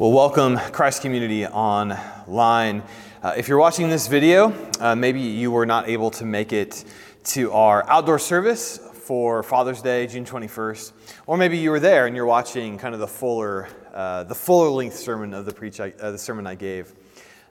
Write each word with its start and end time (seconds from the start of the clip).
Well, 0.00 0.12
welcome, 0.12 0.58
Christ 0.70 1.02
Community 1.02 1.44
Online. 1.44 2.84
Uh, 3.20 3.34
if 3.36 3.48
you're 3.48 3.58
watching 3.58 3.88
this 3.88 4.06
video, 4.06 4.54
uh, 4.78 4.94
maybe 4.94 5.18
you 5.18 5.50
were 5.50 5.66
not 5.66 5.88
able 5.88 6.12
to 6.12 6.24
make 6.24 6.52
it 6.52 6.84
to 7.24 7.50
our 7.50 7.84
outdoor 7.90 8.20
service 8.20 8.78
for 8.78 9.42
Father's 9.42 9.82
Day, 9.82 10.06
June 10.06 10.24
21st, 10.24 10.92
or 11.26 11.36
maybe 11.36 11.58
you 11.58 11.72
were 11.72 11.80
there 11.80 12.06
and 12.06 12.14
you're 12.14 12.26
watching 12.26 12.78
kind 12.78 12.94
of 12.94 13.00
the 13.00 13.08
fuller, 13.08 13.66
uh, 13.92 14.22
the 14.22 14.36
fuller 14.36 14.68
length 14.68 14.94
sermon 14.94 15.34
of 15.34 15.46
the 15.46 15.52
preach, 15.52 15.80
I, 15.80 15.92
uh, 16.00 16.12
the 16.12 16.18
sermon 16.18 16.46
I 16.46 16.54
gave 16.54 16.92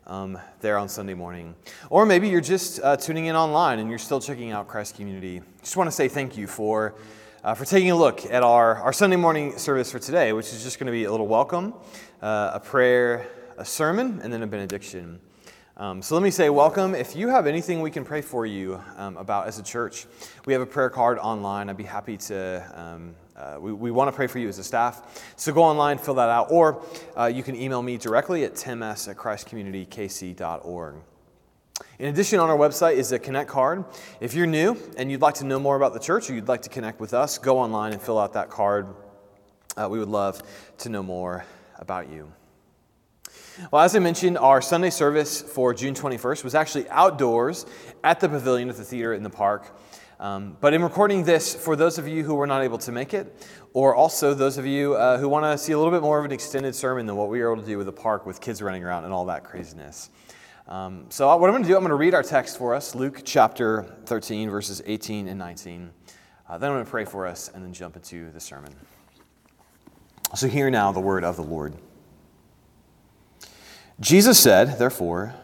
um, 0.05 0.39
there 0.61 0.77
on 0.77 0.88
Sunday 0.88 1.16
morning, 1.16 1.54
or 1.89 2.05
maybe 2.05 2.29
you're 2.29 2.39
just 2.39 2.79
uh, 2.82 2.95
tuning 2.95 3.25
in 3.25 3.36
online 3.36 3.79
and 3.79 3.89
you're 3.89 4.00
still 4.00 4.21
checking 4.21 4.54
out 4.54 4.70
Christ 4.70 4.95
Community. 4.95 5.41
Just 5.59 5.75
want 5.75 5.89
to 5.89 5.91
say 5.91 6.07
thank 6.07 6.38
you 6.38 6.48
for. 6.48 6.95
Uh, 7.44 7.54
for 7.54 7.66
taking 7.66 7.92
a 7.92 7.96
look 7.96 8.26
at 8.26 8.42
our, 8.42 8.78
our 8.78 8.92
Sunday 8.92 9.16
morning 9.16 9.58
service 9.60 9.92
for 9.92 10.00
today, 10.00 10.34
which 10.34 10.48
is 10.48 10.64
just 10.64 10.80
going 10.80 10.88
to 10.88 10.92
be 10.92 11.04
a 11.04 11.12
little 11.12 11.28
welcome 11.28 11.71
uh, 12.21 12.52
a 12.56 12.60
prayer, 12.60 13.28
a 13.57 13.64
sermon, 13.64 14.20
and 14.24 14.34
then 14.34 14.42
a 14.42 14.48
benediction. 14.48 15.20
Um, 15.78 16.02
so 16.02 16.16
let 16.16 16.24
me 16.24 16.32
say, 16.32 16.50
welcome. 16.50 16.96
If 16.96 17.16
you 17.16 17.28
have 17.28 17.46
anything 17.46 17.82
we 17.82 17.92
can 17.92 18.04
pray 18.04 18.21
for 18.21 18.47
you 18.47 18.82
um, 18.97 19.18
about 19.18 19.46
as 19.46 19.60
a 19.60 19.64
church, 19.64 20.08
we 20.47 20.54
have 20.54 20.64
a 20.64 20.66
prayer 20.66 20.89
card 20.89 21.20
online. 21.20 21.70
I'd 21.70 21.78
be 21.78 21.84
happy 21.84 22.18
to. 22.18 22.71
Um, 22.74 23.16
uh, 23.36 23.58
we, 23.60 23.72
we 23.72 23.92
want 23.92 24.08
to 24.08 24.16
pray 24.16 24.25
for 24.25 24.39
you 24.39 24.47
as 24.47 24.58
a 24.58 24.64
staff. 24.64 25.24
So 25.36 25.54
go 25.54 25.61
online, 25.61 26.00
fill 26.00 26.16
that 26.16 26.30
out, 26.30 26.47
or 26.50 26.83
uh, 27.16 27.25
you 27.25 27.44
can 27.44 27.56
email 27.56 27.83
me 27.83 27.97
directly 27.97 28.46
at 28.46 28.56
tims 28.56 29.08
at 29.08 29.16
christcommunitykc.org. 29.16 30.96
In 32.00 32.09
addition, 32.09 32.39
on 32.39 32.47
our 32.52 32.58
website 32.58 32.94
is 32.94 33.11
a 33.11 33.17
Connect 33.17 33.50
card. 33.50 33.83
If 34.19 34.36
you're 34.36 34.45
new 34.45 34.78
and 34.97 35.09
you'd 35.09 35.22
like 35.22 35.33
to 35.36 35.45
know 35.45 35.59
more 35.59 35.75
about 35.75 35.94
the 35.94 36.00
church 36.00 36.30
or 36.30 36.36
you'd 36.36 36.47
like 36.47 36.61
to 36.61 36.69
connect 36.69 37.00
with 37.00 37.11
us, 37.11 37.39
go 37.39 37.58
online 37.58 37.92
and 37.92 38.00
fill 38.00 38.19
out 38.19 38.33
that 38.33 38.52
card. 38.52 38.86
Uh, 39.75 39.88
we 39.89 39.97
would 39.97 40.08
love 40.08 40.44
to 40.78 40.89
know 40.89 41.02
more 41.02 41.44
about 41.80 42.11
you. 42.11 42.31
Well, 43.72 43.81
as 43.81 43.95
I 43.95 43.99
mentioned, 43.99 44.38
our 44.38 44.61
Sunday 44.61 44.91
service 44.91 45.41
for 45.41 45.73
June 45.73 45.95
21st 45.95 46.44
was 46.44 46.53
actually 46.53 46.88
outdoors 46.89 47.66
at 48.03 48.19
the 48.19 48.29
pavilion 48.29 48.69
at 48.69 48.77
the 48.77 48.83
theater 48.83 49.16
in 49.16 49.23
the 49.23 49.31
park. 49.31 49.75
Um, 50.19 50.55
but 50.61 50.75
in 50.75 50.83
recording 50.83 51.23
this, 51.23 51.55
for 51.55 51.75
those 51.75 51.97
of 51.97 52.07
you 52.07 52.23
who 52.23 52.35
were 52.35 52.45
not 52.45 52.63
able 52.63 52.77
to 52.79 52.91
make 52.91 53.16
it, 53.16 53.47
or 53.73 53.95
also 53.95 54.35
those 54.35 54.59
of 54.59 54.67
you 54.67 54.94
uh, 54.94 55.17
who 55.17 55.27
want 55.27 55.45
to 55.45 55.57
see 55.57 55.72
a 55.72 55.77
little 55.77 55.91
bit 55.91 56.03
more 56.03 56.19
of 56.19 56.25
an 56.25 56.31
extended 56.31 56.75
sermon 56.75 57.07
than 57.07 57.16
what 57.16 57.29
we 57.29 57.39
were 57.39 57.52
able 57.52 57.63
to 57.63 57.67
do 57.67 57.77
with 57.79 57.88
the 57.88 57.91
park 57.91 58.27
with 58.27 58.39
kids 58.39 58.61
running 58.61 58.83
around 58.83 59.03
and 59.03 59.13
all 59.13 59.25
that 59.25 59.44
craziness. 59.44 60.11
Um, 60.67 61.05
so, 61.07 61.27
what 61.37 61.49
I'm 61.49 61.53
going 61.53 61.63
to 61.63 61.69
do, 61.69 61.75
I'm 61.75 61.81
going 61.81 61.91
to 61.91 61.95
read 61.95 62.13
our 62.13 62.23
text 62.23 62.57
for 62.57 62.75
us 62.75 62.93
Luke 62.93 63.21
chapter 63.23 63.83
13, 64.05 64.49
verses 64.49 64.81
18 64.85 65.29
and 65.29 65.39
19. 65.39 65.91
Uh, 66.49 66.57
then 66.57 66.69
I'm 66.69 66.75
going 66.75 66.83
to 66.83 66.91
pray 66.91 67.05
for 67.05 67.25
us 67.25 67.49
and 67.53 67.63
then 67.63 67.71
jump 67.71 67.95
into 67.95 68.29
the 68.31 68.41
sermon. 68.41 68.75
So 70.35 70.49
hear 70.49 70.69
now 70.69 70.91
the 70.91 70.99
word 70.99 71.23
of 71.23 71.38
the 71.38 71.43
Lord. 71.43 71.75
Jesus 74.01 74.38
said, 74.38 74.77
therefore, 74.77 75.35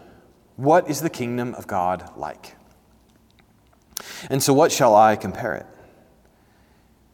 What 0.58 0.90
is 0.90 1.00
the 1.00 1.10
kingdom 1.10 1.56
of 1.56 1.68
God 1.68 2.12
like? 2.18 2.58
And 4.30 4.44
so, 4.44 4.54
what 4.54 4.74
shall 4.74 4.94
I 4.94 5.16
compare 5.16 5.56
it? 5.56 5.66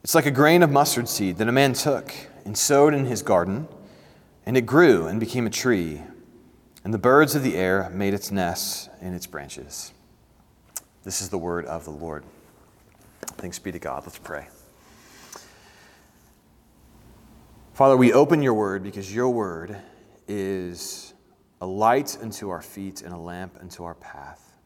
It's 0.02 0.16
like 0.16 0.26
a 0.26 0.32
grain 0.32 0.64
of 0.64 0.70
mustard 0.72 1.08
seed 1.08 1.36
that 1.36 1.46
a 1.46 1.52
man 1.52 1.74
took 1.74 2.12
and 2.44 2.58
sowed 2.58 2.92
in 2.92 3.04
his 3.04 3.22
garden, 3.22 3.68
and 4.44 4.56
it 4.56 4.62
grew 4.62 5.06
and 5.06 5.20
became 5.20 5.46
a 5.46 5.50
tree, 5.50 6.02
and 6.84 6.94
the 6.94 6.98
birds 6.98 7.34
of 7.34 7.42
the 7.42 7.56
air 7.56 7.90
made 7.92 8.14
its 8.14 8.30
nests 8.30 8.88
in 9.00 9.14
its 9.14 9.26
branches. 9.26 9.92
This 11.02 11.20
is 11.22 11.28
the 11.28 11.38
word 11.38 11.66
of 11.66 11.84
the 11.84 11.90
Lord. 11.90 12.24
Thanks 13.36 13.58
be 13.58 13.72
to 13.72 13.78
God. 13.78 14.02
Let's 14.04 14.18
pray. 14.18 14.48
Father, 17.72 17.96
we 17.96 18.12
open 18.12 18.42
your 18.42 18.54
word 18.54 18.82
because 18.82 19.14
your 19.14 19.30
word 19.30 19.76
is 20.28 21.14
a 21.60 21.66
light 21.66 22.18
unto 22.20 22.50
our 22.50 22.62
feet 22.62 23.02
and 23.02 23.12
a 23.12 23.18
lamp 23.18 23.56
unto 23.60 23.84
our 23.84 23.94
path. 23.94 24.56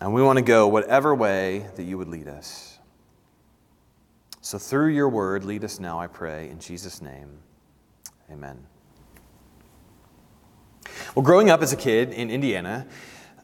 And 0.00 0.14
we 0.14 0.22
want 0.22 0.38
to 0.38 0.44
go 0.44 0.68
whatever 0.68 1.14
way 1.14 1.66
that 1.76 1.82
you 1.82 1.98
would 1.98 2.08
lead 2.08 2.28
us. 2.28 2.78
So, 4.40 4.56
through 4.56 4.88
your 4.88 5.08
word, 5.08 5.44
lead 5.44 5.64
us 5.64 5.80
now, 5.80 5.98
I 5.98 6.06
pray, 6.06 6.48
in 6.48 6.58
Jesus' 6.58 7.02
name. 7.02 7.28
Amen. 8.30 8.64
Well, 11.14 11.24
growing 11.24 11.50
up 11.50 11.62
as 11.62 11.72
a 11.72 11.76
kid 11.76 12.12
in 12.12 12.30
Indiana, 12.30 12.86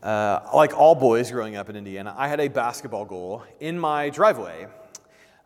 uh, 0.03 0.41
like 0.55 0.77
all 0.77 0.95
boys 0.95 1.31
growing 1.31 1.57
up 1.57 1.69
in 1.71 1.77
Indiana, 1.77 2.15
I 2.17 2.29
had 2.29 2.41
a 2.41 2.49
basketball 2.49 3.05
goal 3.05 3.43
in 3.61 3.79
my 3.79 4.11
driveway 4.11 4.69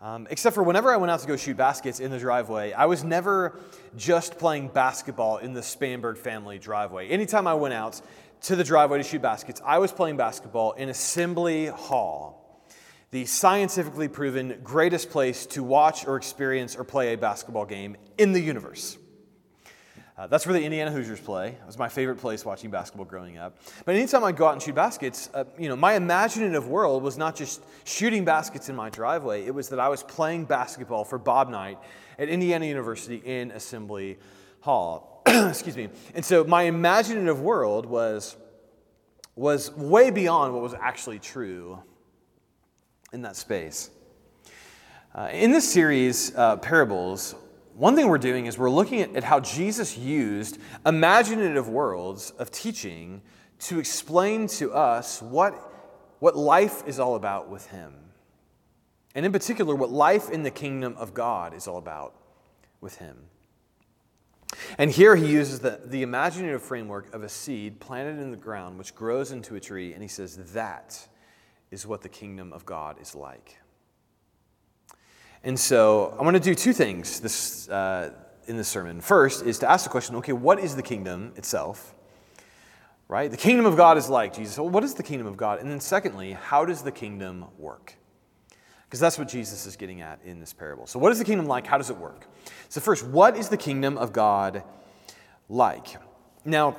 um, 0.01 0.29
except 0.31 0.55
for 0.55 0.63
whenever 0.63 0.93
I 0.93 0.97
went 0.97 1.11
out 1.11 1.21
to 1.21 1.27
go 1.27 1.37
shoot 1.37 1.57
baskets 1.57 1.99
in 1.99 2.13
the 2.13 2.21
driveway, 2.21 2.73
I 2.73 2.87
was 2.87 3.03
never 3.03 3.59
just 3.97 4.39
playing 4.39 4.69
basketball 4.69 5.39
in 5.39 5.55
the 5.55 5.61
Spanberg 5.61 6.19
family 6.19 6.59
driveway. 6.59 7.09
Anytime 7.09 7.49
I 7.49 7.55
went 7.55 7.75
out 7.75 8.01
to 8.43 8.55
the 8.55 8.63
driveway 8.63 8.99
to 8.99 9.05
shoot 9.05 9.21
baskets, 9.21 9.61
I 9.65 9.79
was 9.79 9.91
playing 9.91 10.17
basketball 10.17 10.73
in 10.73 10.89
Assembly 10.89 11.67
Hall, 11.67 12.63
the 13.11 13.25
scientifically 13.25 14.07
proven 14.07 14.61
greatest 14.63 15.11
place 15.11 15.47
to 15.47 15.65
watch 15.65 16.07
or 16.07 16.17
experience 16.17 16.77
or 16.77 16.85
play 16.85 17.13
a 17.15 17.19
basketball 17.19 17.67
game 17.67 17.97
in 18.19 18.33
the 18.33 18.41
universe. 18.41 18.99
Uh, 20.19 20.27
that's 20.27 20.45
where 20.45 20.53
the 20.53 20.65
Indiana 20.65 20.91
Hoosiers 20.91 21.21
play. 21.21 21.51
It 21.51 21.65
was 21.65 21.79
my 21.79 21.89
favorite 21.89 22.17
place 22.17 22.45
watching 22.45 22.71
basketball 22.71 23.07
growing 23.07 23.39
up. 23.39 23.57
But 23.85 23.95
anytime 23.95 24.25
I'd 24.25 24.37
go 24.37 24.47
out 24.47 24.53
and 24.53 24.61
shoot 24.61 24.75
baskets, 24.75 25.31
uh, 25.33 25.45
you 25.57 25.69
know, 25.69 25.77
my 25.77 25.95
imaginative 25.95 26.67
world 26.67 27.05
was 27.05 27.17
not 27.17 27.37
just 27.37 27.63
shooting 27.85 28.25
baskets 28.25 28.69
in 28.69 28.75
my 28.75 28.91
driveway. 28.91 29.47
It 29.47 29.55
was 29.55 29.69
that 29.69 29.79
I 29.79 29.89
was 29.89 30.03
playing 30.03 30.47
basketball 30.47 31.05
for 31.05 31.19
Bob 31.19 31.51
Knight 31.51 31.79
at 32.19 32.29
Indiana 32.29 32.67
University 32.67 33.23
in 33.25 33.53
Assembly 33.53 34.19
Hall. 34.59 35.23
Excuse 35.29 35.77
me. 35.77 35.89
And 36.17 36.25
so 36.25 36.43
my 36.43 36.65
imaginative 36.65 37.41
world 37.41 37.87
was 37.87 38.37
was 39.37 39.71
way 39.77 40.11
beyond 40.11 40.53
what 40.53 40.63
was 40.65 40.75
actually 40.75 41.21
true 41.21 41.81
in 43.13 43.23
that 43.23 43.37
space. 43.37 43.91
Uh, 45.15 45.29
in 45.33 45.53
this 45.53 45.73
series, 45.73 46.35
uh, 46.35 46.57
Parables, 46.57 47.37
one 47.79 47.95
thing 47.95 48.09
we're 48.09 48.19
doing 48.19 48.47
is 48.47 48.59
we're 48.59 48.71
looking 48.71 49.01
at, 49.03 49.15
at 49.15 49.23
how 49.23 49.39
Jesus 49.39 49.97
used 49.97 50.59
imaginative 50.85 51.69
worlds 51.69 52.33
of 52.33 52.51
teaching 52.51 53.23
to 53.61 53.79
explain 53.79 54.49
to 54.49 54.73
us 54.73 55.23
what, 55.23 55.55
what 56.19 56.37
life 56.37 56.83
is 56.89 56.99
all 56.99 57.15
about 57.15 57.49
with 57.49 57.69
Him. 57.69 57.95
And 59.15 59.25
in 59.25 59.31
particular, 59.31 59.77
what 59.77 59.91
life 59.91 60.29
in 60.29 60.43
the 60.43 60.51
kingdom 60.51 60.97
of 60.99 61.15
God 61.15 61.55
is 61.55 61.69
all 61.69 61.79
about 61.79 62.15
with 62.81 62.97
Him. 62.99 63.17
And 64.77 64.91
here 64.91 65.15
he 65.15 65.27
uses 65.27 65.61
the, 65.61 65.81
the 65.85 66.03
imaginative 66.03 66.63
framework 66.63 67.15
of 67.15 67.23
a 67.23 67.29
seed 67.29 67.79
planted 67.79 68.19
in 68.19 68.33
the 68.33 68.37
ground, 68.37 68.77
which 68.77 68.95
grows 68.95 69.31
into 69.31 69.55
a 69.55 69.61
tree, 69.61 69.93
and 69.93 70.03
he 70.03 70.09
says, 70.09 70.37
That 70.53 71.07
is 71.71 71.87
what 71.87 72.03
the 72.03 72.09
kingdom 72.09 72.53
of 72.53 72.67
God 72.67 73.01
is 73.01 73.15
like. 73.15 73.59
And 75.45 75.59
so 75.59 76.17
I 76.19 76.23
want 76.23 76.35
to 76.35 76.43
do 76.43 76.55
two 76.55 76.73
things 76.73 77.21
this, 77.21 77.69
uh, 77.69 78.13
in 78.47 78.57
this 78.57 78.69
sermon. 78.69 79.01
First 79.01 79.45
is 79.45 79.59
to 79.61 79.71
ask 79.71 79.85
the 79.85 79.91
question 79.91 80.17
okay, 80.17 80.33
what 80.33 80.59
is 80.59 80.77
the 80.77 80.83
kingdom 80.83 81.33
itself? 81.37 81.95
Right? 83.07 83.31
The 83.31 83.37
kingdom 83.37 83.65
of 83.65 83.77
God 83.77 83.97
is 83.97 84.11
like 84.11 84.35
Jesus. 84.35 84.59
Well, 84.59 84.69
what 84.69 84.85
is 84.85 84.95
the 84.95 85.03
kingdom 85.03 85.27
of 85.27 85.37
God? 85.37 85.61
And 85.61 85.71
then 85.71 85.81
secondly, 85.81 86.33
how 86.33 86.65
does 86.65 86.83
the 86.83 86.93
kingdom 86.93 87.47
work? 87.57 87.95
Because 88.85 89.01
that's 89.01 89.19
what 89.19 89.29
Jesus 89.29 89.67
is 89.67 89.77
getting 89.77 90.01
at 90.01 90.19
in 90.25 90.41
this 90.41 90.53
parable. 90.53 90.87
So, 90.87 90.99
what 90.99 91.13
is 91.13 91.19
the 91.19 91.25
kingdom 91.25 91.47
like? 91.47 91.67
How 91.67 91.79
does 91.79 91.91
it 91.91 91.97
work? 91.97 92.27
So, 92.69 92.81
first, 92.81 93.07
what 93.07 93.37
is 93.37 93.49
the 93.49 93.57
kingdom 93.57 93.99
of 93.99 94.13
God 94.13 94.63
like? 95.49 95.87
Now, 96.45 96.77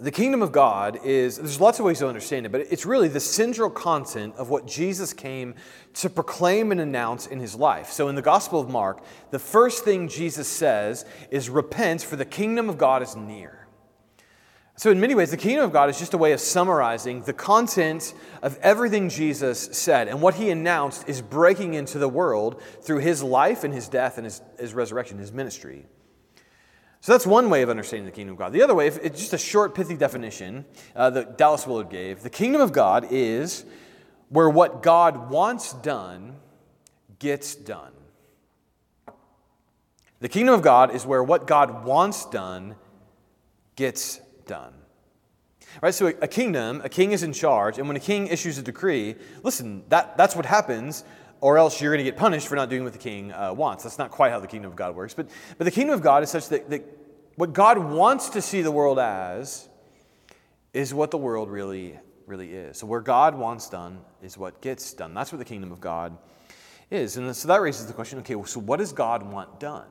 the 0.00 0.12
kingdom 0.12 0.42
of 0.42 0.52
God 0.52 1.00
is, 1.02 1.38
there's 1.38 1.60
lots 1.60 1.80
of 1.80 1.84
ways 1.84 1.98
to 1.98 2.06
understand 2.06 2.46
it, 2.46 2.52
but 2.52 2.60
it's 2.70 2.86
really 2.86 3.08
the 3.08 3.18
central 3.18 3.68
content 3.68 4.36
of 4.36 4.48
what 4.48 4.64
Jesus 4.64 5.12
came 5.12 5.56
to 5.94 6.08
proclaim 6.08 6.70
and 6.70 6.80
announce 6.80 7.26
in 7.26 7.40
his 7.40 7.56
life. 7.56 7.90
So 7.90 8.08
in 8.08 8.14
the 8.14 8.22
Gospel 8.22 8.60
of 8.60 8.68
Mark, 8.68 9.02
the 9.32 9.40
first 9.40 9.84
thing 9.84 10.06
Jesus 10.06 10.46
says 10.46 11.04
is, 11.30 11.50
Repent, 11.50 12.02
for 12.02 12.14
the 12.14 12.24
kingdom 12.24 12.68
of 12.68 12.78
God 12.78 13.02
is 13.02 13.16
near. 13.16 13.66
So, 14.76 14.92
in 14.92 15.00
many 15.00 15.16
ways, 15.16 15.32
the 15.32 15.36
kingdom 15.36 15.64
of 15.64 15.72
God 15.72 15.90
is 15.90 15.98
just 15.98 16.14
a 16.14 16.18
way 16.18 16.30
of 16.30 16.38
summarizing 16.38 17.22
the 17.22 17.32
content 17.32 18.14
of 18.42 18.56
everything 18.58 19.08
Jesus 19.08 19.58
said. 19.76 20.06
And 20.06 20.22
what 20.22 20.34
he 20.34 20.50
announced 20.50 21.08
is 21.08 21.20
breaking 21.20 21.74
into 21.74 21.98
the 21.98 22.08
world 22.08 22.62
through 22.82 23.00
his 23.00 23.20
life 23.20 23.64
and 23.64 23.74
his 23.74 23.88
death 23.88 24.18
and 24.18 24.24
his, 24.24 24.40
his 24.56 24.74
resurrection, 24.74 25.18
his 25.18 25.32
ministry. 25.32 25.86
So 27.00 27.12
that's 27.12 27.26
one 27.26 27.48
way 27.48 27.62
of 27.62 27.70
understanding 27.70 28.06
the 28.06 28.12
kingdom 28.12 28.32
of 28.32 28.38
God. 28.38 28.52
The 28.52 28.62
other 28.62 28.74
way, 28.74 28.88
it's 28.88 29.20
just 29.20 29.32
a 29.32 29.38
short, 29.38 29.74
pithy 29.74 29.96
definition 29.96 30.64
uh, 30.96 31.10
that 31.10 31.38
Dallas 31.38 31.66
Willard 31.66 31.90
gave. 31.90 32.22
The 32.22 32.30
kingdom 32.30 32.60
of 32.60 32.72
God 32.72 33.06
is 33.10 33.64
where 34.28 34.50
what 34.50 34.82
God 34.82 35.30
wants 35.30 35.72
done 35.74 36.36
gets 37.18 37.54
done. 37.54 37.92
The 40.20 40.28
kingdom 40.28 40.54
of 40.54 40.62
God 40.62 40.94
is 40.94 41.06
where 41.06 41.22
what 41.22 41.46
God 41.46 41.84
wants 41.84 42.26
done 42.26 42.74
gets 43.76 44.20
done. 44.46 44.74
Right? 45.80 45.94
So 45.94 46.06
a 46.06 46.26
kingdom, 46.26 46.80
a 46.82 46.88
king 46.88 47.12
is 47.12 47.22
in 47.22 47.32
charge, 47.32 47.78
and 47.78 47.86
when 47.86 47.96
a 47.96 48.00
king 48.00 48.26
issues 48.26 48.58
a 48.58 48.62
decree, 48.62 49.14
listen, 49.44 49.84
that, 49.88 50.16
that's 50.16 50.34
what 50.34 50.46
happens 50.46 51.04
or 51.40 51.58
else 51.58 51.80
you're 51.80 51.92
going 51.92 52.04
to 52.04 52.10
get 52.10 52.16
punished 52.16 52.48
for 52.48 52.56
not 52.56 52.68
doing 52.68 52.84
what 52.84 52.92
the 52.92 52.98
king 52.98 53.32
uh, 53.32 53.52
wants. 53.52 53.84
That's 53.84 53.98
not 53.98 54.10
quite 54.10 54.30
how 54.30 54.40
the 54.40 54.46
kingdom 54.46 54.70
of 54.70 54.76
God 54.76 54.96
works. 54.96 55.14
But, 55.14 55.28
but 55.56 55.64
the 55.64 55.70
kingdom 55.70 55.94
of 55.94 56.02
God 56.02 56.22
is 56.22 56.30
such 56.30 56.48
that, 56.48 56.68
that 56.70 56.84
what 57.36 57.52
God 57.52 57.78
wants 57.78 58.30
to 58.30 58.42
see 58.42 58.62
the 58.62 58.72
world 58.72 58.98
as 58.98 59.68
is 60.72 60.92
what 60.92 61.10
the 61.10 61.18
world 61.18 61.50
really, 61.50 61.98
really 62.26 62.52
is. 62.52 62.78
So 62.78 62.86
where 62.86 63.00
God 63.00 63.36
wants 63.36 63.68
done 63.68 64.00
is 64.22 64.36
what 64.36 64.60
gets 64.60 64.92
done. 64.92 65.14
That's 65.14 65.32
what 65.32 65.38
the 65.38 65.44
kingdom 65.44 65.70
of 65.72 65.80
God 65.80 66.16
is. 66.90 67.16
And 67.16 67.34
so 67.34 67.48
that 67.48 67.60
raises 67.60 67.86
the 67.86 67.92
question 67.92 68.18
okay, 68.20 68.34
so 68.44 68.60
what 68.60 68.78
does 68.78 68.92
God 68.92 69.22
want 69.22 69.60
done? 69.60 69.86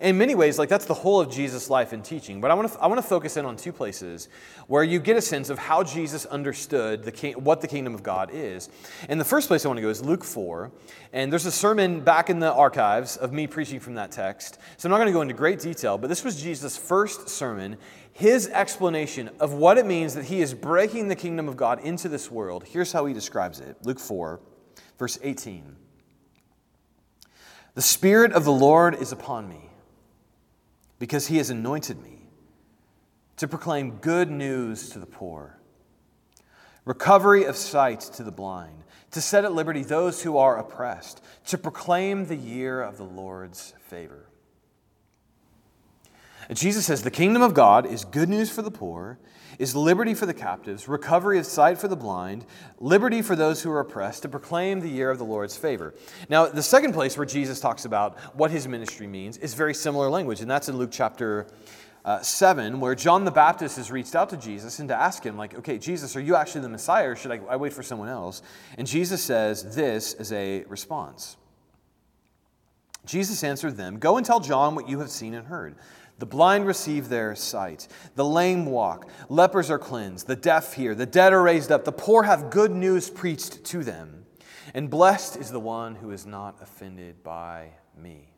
In 0.00 0.18
many 0.18 0.34
ways, 0.34 0.58
like 0.58 0.68
that's 0.68 0.86
the 0.86 0.94
whole 0.94 1.20
of 1.20 1.30
Jesus' 1.30 1.70
life 1.70 1.92
and 1.92 2.04
teaching. 2.04 2.40
But 2.40 2.50
I 2.50 2.54
want 2.54 2.72
to, 2.72 2.80
I 2.80 2.86
want 2.86 3.00
to 3.00 3.06
focus 3.06 3.36
in 3.36 3.44
on 3.44 3.56
two 3.56 3.72
places 3.72 4.28
where 4.66 4.82
you 4.82 4.98
get 4.98 5.16
a 5.16 5.22
sense 5.22 5.50
of 5.50 5.58
how 5.58 5.84
Jesus 5.84 6.26
understood 6.26 7.04
the 7.04 7.12
king, 7.12 7.34
what 7.34 7.60
the 7.60 7.68
kingdom 7.68 7.94
of 7.94 8.02
God 8.02 8.30
is. 8.32 8.68
And 9.08 9.20
the 9.20 9.24
first 9.24 9.46
place 9.46 9.64
I 9.64 9.68
want 9.68 9.78
to 9.78 9.82
go 9.82 9.88
is 9.88 10.04
Luke 10.04 10.24
4. 10.24 10.72
And 11.12 11.30
there's 11.30 11.46
a 11.46 11.52
sermon 11.52 12.00
back 12.00 12.28
in 12.28 12.40
the 12.40 12.52
archives 12.52 13.16
of 13.16 13.32
me 13.32 13.46
preaching 13.46 13.78
from 13.78 13.94
that 13.94 14.10
text. 14.10 14.58
So 14.78 14.88
I'm 14.88 14.90
not 14.90 14.96
going 14.96 15.06
to 15.06 15.12
go 15.12 15.22
into 15.22 15.34
great 15.34 15.60
detail, 15.60 15.96
but 15.96 16.08
this 16.08 16.24
was 16.24 16.42
Jesus' 16.42 16.76
first 16.76 17.28
sermon, 17.28 17.76
his 18.12 18.48
explanation 18.48 19.30
of 19.38 19.52
what 19.52 19.78
it 19.78 19.86
means 19.86 20.14
that 20.14 20.24
he 20.24 20.40
is 20.40 20.54
breaking 20.54 21.08
the 21.08 21.16
kingdom 21.16 21.48
of 21.48 21.56
God 21.56 21.80
into 21.80 22.08
this 22.08 22.30
world. 22.30 22.64
Here's 22.64 22.92
how 22.92 23.06
he 23.06 23.14
describes 23.14 23.60
it 23.60 23.76
Luke 23.84 24.00
4, 24.00 24.40
verse 24.98 25.18
18. 25.22 25.76
The 27.74 27.82
Spirit 27.82 28.32
of 28.32 28.44
the 28.44 28.52
Lord 28.52 28.94
is 28.94 29.12
upon 29.12 29.48
me 29.48 29.70
because 31.04 31.26
he 31.26 31.36
has 31.36 31.50
anointed 31.50 32.02
me 32.02 32.16
to 33.36 33.46
proclaim 33.46 33.98
good 33.98 34.30
news 34.30 34.88
to 34.88 34.98
the 34.98 35.04
poor, 35.04 35.58
recovery 36.86 37.44
of 37.44 37.56
sight 37.56 38.00
to 38.00 38.22
the 38.22 38.32
blind, 38.32 38.84
to 39.10 39.20
set 39.20 39.44
at 39.44 39.52
liberty 39.52 39.82
those 39.82 40.22
who 40.22 40.38
are 40.38 40.56
oppressed, 40.56 41.22
to 41.44 41.58
proclaim 41.58 42.24
the 42.24 42.36
year 42.36 42.80
of 42.80 42.96
the 42.96 43.04
Lord's 43.04 43.74
favor. 43.80 44.30
Jesus 46.52 46.86
says 46.86 47.02
the 47.02 47.10
kingdom 47.10 47.42
of 47.42 47.54
God 47.54 47.86
is 47.86 48.04
good 48.04 48.28
news 48.28 48.50
for 48.50 48.62
the 48.62 48.70
poor 48.70 49.18
is 49.58 49.74
liberty 49.74 50.14
for 50.14 50.26
the 50.26 50.34
captives, 50.34 50.88
recovery 50.88 51.38
of 51.38 51.46
sight 51.46 51.78
for 51.78 51.88
the 51.88 51.96
blind, 51.96 52.44
liberty 52.78 53.22
for 53.22 53.36
those 53.36 53.62
who 53.62 53.70
are 53.70 53.80
oppressed, 53.80 54.22
to 54.22 54.28
proclaim 54.28 54.80
the 54.80 54.88
year 54.88 55.10
of 55.10 55.18
the 55.18 55.24
Lord's 55.24 55.56
favor. 55.56 55.94
Now, 56.28 56.46
the 56.46 56.62
second 56.62 56.92
place 56.92 57.16
where 57.16 57.26
Jesus 57.26 57.60
talks 57.60 57.84
about 57.84 58.18
what 58.34 58.50
his 58.50 58.66
ministry 58.66 59.06
means 59.06 59.36
is 59.38 59.54
very 59.54 59.74
similar 59.74 60.08
language, 60.08 60.40
and 60.40 60.50
that's 60.50 60.68
in 60.68 60.76
Luke 60.76 60.90
chapter 60.92 61.46
uh, 62.04 62.20
7, 62.20 62.80
where 62.80 62.94
John 62.94 63.24
the 63.24 63.30
Baptist 63.30 63.76
has 63.76 63.90
reached 63.90 64.14
out 64.14 64.28
to 64.30 64.36
Jesus 64.36 64.78
and 64.78 64.88
to 64.88 64.94
ask 64.94 65.24
him, 65.24 65.36
like, 65.36 65.54
okay, 65.54 65.78
Jesus, 65.78 66.16
are 66.16 66.20
you 66.20 66.36
actually 66.36 66.60
the 66.60 66.68
Messiah, 66.68 67.10
or 67.10 67.16
should 67.16 67.32
I, 67.32 67.40
I 67.48 67.56
wait 67.56 67.72
for 67.72 67.82
someone 67.82 68.08
else? 68.08 68.42
And 68.76 68.86
Jesus 68.86 69.22
says 69.22 69.74
this 69.74 70.14
as 70.14 70.32
a 70.32 70.64
response. 70.64 71.36
Jesus 73.06 73.44
answered 73.44 73.76
them, 73.76 73.98
Go 73.98 74.16
and 74.16 74.24
tell 74.24 74.40
John 74.40 74.74
what 74.74 74.88
you 74.88 75.00
have 75.00 75.10
seen 75.10 75.34
and 75.34 75.46
heard. 75.46 75.76
The 76.18 76.26
blind 76.26 76.66
receive 76.66 77.08
their 77.08 77.34
sight. 77.34 77.88
The 78.14 78.24
lame 78.24 78.66
walk. 78.66 79.08
Lepers 79.28 79.70
are 79.70 79.78
cleansed. 79.78 80.26
The 80.26 80.36
deaf 80.36 80.74
hear. 80.74 80.94
The 80.94 81.06
dead 81.06 81.32
are 81.32 81.42
raised 81.42 81.72
up. 81.72 81.84
The 81.84 81.92
poor 81.92 82.22
have 82.22 82.50
good 82.50 82.70
news 82.70 83.10
preached 83.10 83.64
to 83.64 83.82
them. 83.82 84.24
And 84.72 84.88
blessed 84.88 85.36
is 85.36 85.50
the 85.50 85.60
one 85.60 85.96
who 85.96 86.10
is 86.10 86.24
not 86.24 86.56
offended 86.62 87.22
by 87.22 87.70
me. 88.00 88.30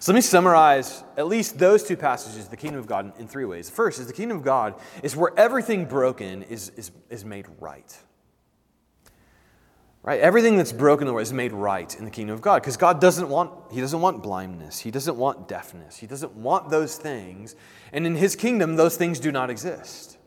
So 0.00 0.12
let 0.12 0.16
me 0.16 0.20
summarize 0.20 1.02
at 1.16 1.26
least 1.26 1.58
those 1.58 1.82
two 1.82 1.96
passages, 1.96 2.48
the 2.48 2.56
kingdom 2.56 2.78
of 2.78 2.86
God, 2.86 3.18
in 3.18 3.26
three 3.26 3.44
ways. 3.44 3.68
The 3.68 3.74
first 3.74 3.98
is 3.98 4.06
the 4.06 4.12
kingdom 4.12 4.38
of 4.38 4.44
God 4.44 4.74
is 5.02 5.16
where 5.16 5.32
everything 5.36 5.84
broken 5.86 6.42
is, 6.44 6.70
is, 6.76 6.92
is 7.10 7.24
made 7.24 7.46
right. 7.60 7.96
Right? 10.04 10.20
Everything 10.20 10.56
that's 10.56 10.72
broken 10.72 11.04
in 11.04 11.06
the 11.06 11.12
world 11.12 11.22
is 11.22 11.32
made 11.32 11.52
right 11.52 11.96
in 11.96 12.04
the 12.04 12.10
kingdom 12.10 12.34
of 12.34 12.42
God 12.42 12.60
because 12.60 12.76
God 12.76 13.00
doesn't 13.00 13.28
want 13.28 13.52
he 13.72 13.80
doesn't 13.80 14.00
want 14.00 14.22
blindness. 14.22 14.80
He 14.80 14.90
doesn't 14.90 15.16
want 15.16 15.46
deafness. 15.46 15.96
He 15.96 16.08
doesn't 16.08 16.32
want 16.34 16.70
those 16.70 16.96
things. 16.96 17.54
And 17.92 18.04
in 18.04 18.16
his 18.16 18.34
kingdom 18.34 18.74
those 18.74 18.96
things 18.96 19.20
do 19.20 19.30
not 19.30 19.48
exist. 19.48 20.18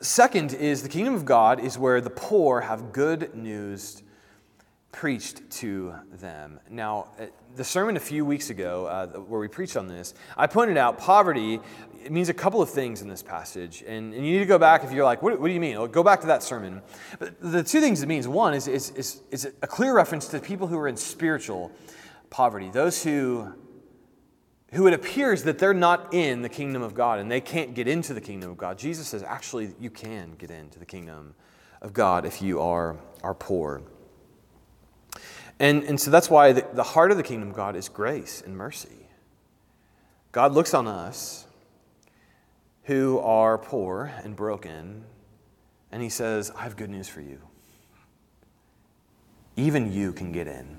Second 0.00 0.54
is 0.54 0.82
the 0.82 0.88
kingdom 0.88 1.14
of 1.14 1.24
God 1.24 1.60
is 1.60 1.78
where 1.78 2.00
the 2.00 2.10
poor 2.10 2.62
have 2.62 2.92
good 2.92 3.34
news 3.34 4.02
preached 4.92 5.48
to 5.50 5.94
them. 6.12 6.60
Now, 6.70 7.08
uh, 7.20 7.26
the 7.56 7.64
sermon 7.64 7.96
a 7.96 8.00
few 8.00 8.24
weeks 8.24 8.50
ago, 8.50 8.86
uh, 8.86 9.06
where 9.20 9.40
we 9.40 9.48
preached 9.48 9.76
on 9.76 9.86
this, 9.86 10.14
I 10.36 10.46
pointed 10.46 10.76
out 10.76 10.98
poverty 10.98 11.60
it 12.04 12.12
means 12.12 12.28
a 12.28 12.34
couple 12.34 12.62
of 12.62 12.70
things 12.70 13.02
in 13.02 13.08
this 13.08 13.22
passage. 13.22 13.82
And, 13.86 14.14
and 14.14 14.26
you 14.26 14.32
need 14.32 14.38
to 14.38 14.46
go 14.46 14.58
back 14.58 14.84
if 14.84 14.92
you're 14.92 15.04
like, 15.04 15.20
what, 15.22 15.38
what 15.40 15.48
do 15.48 15.54
you 15.54 15.60
mean? 15.60 15.76
Well, 15.76 15.88
go 15.88 16.02
back 16.02 16.20
to 16.20 16.28
that 16.28 16.42
sermon. 16.42 16.80
But 17.18 17.40
the 17.40 17.62
two 17.62 17.80
things 17.80 18.02
it 18.02 18.06
means 18.06 18.28
one 18.28 18.54
is, 18.54 18.68
is, 18.68 18.90
is, 18.90 19.22
is 19.30 19.52
a 19.62 19.66
clear 19.66 19.94
reference 19.94 20.28
to 20.28 20.38
people 20.38 20.66
who 20.66 20.78
are 20.78 20.88
in 20.88 20.96
spiritual 20.96 21.72
poverty, 22.30 22.70
those 22.70 23.02
who, 23.02 23.52
who 24.72 24.86
it 24.86 24.94
appears 24.94 25.42
that 25.42 25.58
they're 25.58 25.74
not 25.74 26.14
in 26.14 26.42
the 26.42 26.48
kingdom 26.48 26.82
of 26.82 26.94
God 26.94 27.18
and 27.18 27.30
they 27.30 27.40
can't 27.40 27.74
get 27.74 27.88
into 27.88 28.14
the 28.14 28.20
kingdom 28.20 28.50
of 28.50 28.56
God. 28.56 28.78
Jesus 28.78 29.08
says, 29.08 29.22
actually, 29.22 29.74
you 29.80 29.90
can 29.90 30.32
get 30.38 30.50
into 30.50 30.78
the 30.78 30.86
kingdom 30.86 31.34
of 31.82 31.92
God 31.92 32.24
if 32.24 32.40
you 32.40 32.60
are, 32.60 32.96
are 33.22 33.34
poor. 33.34 33.82
And, 35.60 35.82
and 35.84 36.00
so 36.00 36.10
that's 36.10 36.30
why 36.30 36.52
the, 36.52 36.66
the 36.72 36.82
heart 36.82 37.10
of 37.10 37.16
the 37.16 37.22
kingdom 37.22 37.50
of 37.50 37.56
God 37.56 37.74
is 37.76 37.88
grace 37.88 38.42
and 38.44 38.56
mercy. 38.56 39.08
God 40.32 40.52
looks 40.52 40.74
on 40.74 40.86
us 40.86 41.46
who 42.84 43.18
are 43.18 43.58
poor 43.58 44.12
and 44.22 44.36
broken, 44.36 45.04
and 45.90 46.02
he 46.02 46.08
says, 46.08 46.50
I 46.56 46.62
have 46.62 46.76
good 46.76 46.90
news 46.90 47.08
for 47.08 47.20
you. 47.20 47.40
Even 49.56 49.92
you 49.92 50.12
can 50.12 50.32
get 50.32 50.46
in. 50.46 50.78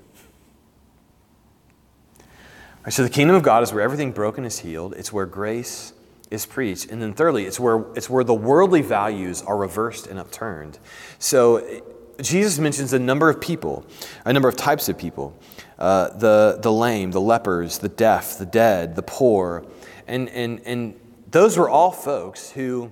Right, 2.84 2.92
so 2.92 3.02
the 3.02 3.10
kingdom 3.10 3.36
of 3.36 3.42
God 3.42 3.62
is 3.62 3.72
where 3.72 3.82
everything 3.82 4.12
broken 4.12 4.44
is 4.44 4.60
healed. 4.60 4.94
It's 4.94 5.12
where 5.12 5.26
grace 5.26 5.92
is 6.30 6.46
preached. 6.46 6.90
And 6.90 7.02
then 7.02 7.12
thirdly, 7.12 7.44
it's 7.44 7.60
where, 7.60 7.84
it's 7.94 8.08
where 8.08 8.24
the 8.24 8.34
worldly 8.34 8.80
values 8.80 9.42
are 9.42 9.56
reversed 9.56 10.06
and 10.06 10.18
upturned. 10.18 10.78
So 11.18 11.82
Jesus 12.22 12.58
mentions 12.58 12.92
a 12.92 12.98
number 12.98 13.28
of 13.28 13.40
people, 13.40 13.84
a 14.24 14.32
number 14.32 14.48
of 14.48 14.56
types 14.56 14.88
of 14.88 14.98
people 14.98 15.38
uh, 15.78 16.10
the, 16.18 16.58
the 16.60 16.70
lame, 16.70 17.10
the 17.10 17.20
lepers, 17.20 17.78
the 17.78 17.88
deaf, 17.88 18.36
the 18.36 18.46
dead, 18.46 18.94
the 18.94 19.02
poor. 19.02 19.64
And, 20.06 20.28
and, 20.28 20.60
and 20.66 21.00
those 21.30 21.56
were 21.56 21.68
all 21.68 21.90
folks 21.90 22.50
who 22.50 22.90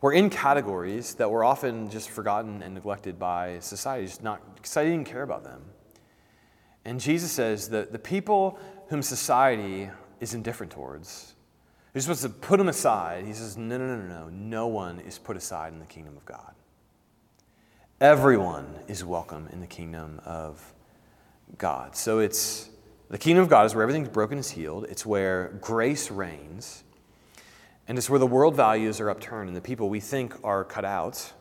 were 0.00 0.12
in 0.12 0.30
categories 0.30 1.14
that 1.14 1.30
were 1.30 1.44
often 1.44 1.90
just 1.90 2.10
forgotten 2.10 2.62
and 2.62 2.74
neglected 2.74 3.18
by 3.18 3.58
society, 3.60 4.06
just 4.06 4.22
not, 4.22 4.40
society 4.62 4.90
didn't 4.90 5.08
care 5.08 5.22
about 5.22 5.44
them. 5.44 5.62
And 6.84 7.00
Jesus 7.00 7.32
says 7.32 7.68
that 7.70 7.92
the 7.92 7.98
people 7.98 8.58
whom 8.88 9.02
society 9.02 9.90
is 10.20 10.34
indifferent 10.34 10.72
towards, 10.72 11.34
you're 11.94 12.02
supposed 12.02 12.22
to 12.22 12.28
put 12.28 12.58
them 12.58 12.68
aside. 12.68 13.26
He 13.26 13.32
says, 13.32 13.56
no, 13.56 13.78
no, 13.78 13.86
no, 13.86 13.96
no, 13.96 14.08
no. 14.08 14.28
No 14.28 14.66
one 14.66 15.00
is 15.00 15.18
put 15.18 15.36
aside 15.36 15.72
in 15.72 15.78
the 15.78 15.86
kingdom 15.86 16.16
of 16.16 16.24
God. 16.24 16.54
Everyone 18.02 18.66
is 18.88 19.04
welcome 19.04 19.46
in 19.52 19.60
the 19.60 19.66
kingdom 19.68 20.20
of 20.24 20.74
God. 21.56 21.94
So 21.94 22.18
it's 22.18 22.68
the 23.08 23.16
kingdom 23.16 23.44
of 23.44 23.48
God 23.48 23.64
is 23.64 23.76
where 23.76 23.82
everything's 23.82 24.08
broken 24.08 24.38
is 24.38 24.50
healed. 24.50 24.86
It's 24.88 25.06
where 25.06 25.56
grace 25.60 26.10
reigns. 26.10 26.82
And 27.86 27.96
it's 27.96 28.10
where 28.10 28.18
the 28.18 28.26
world 28.26 28.56
values 28.56 28.98
are 28.98 29.08
upturned 29.08 29.46
and 29.46 29.56
the 29.56 29.60
people 29.60 29.88
we 29.88 30.00
think 30.00 30.34
are 30.42 30.64
cut 30.64 30.84
out. 30.84 31.32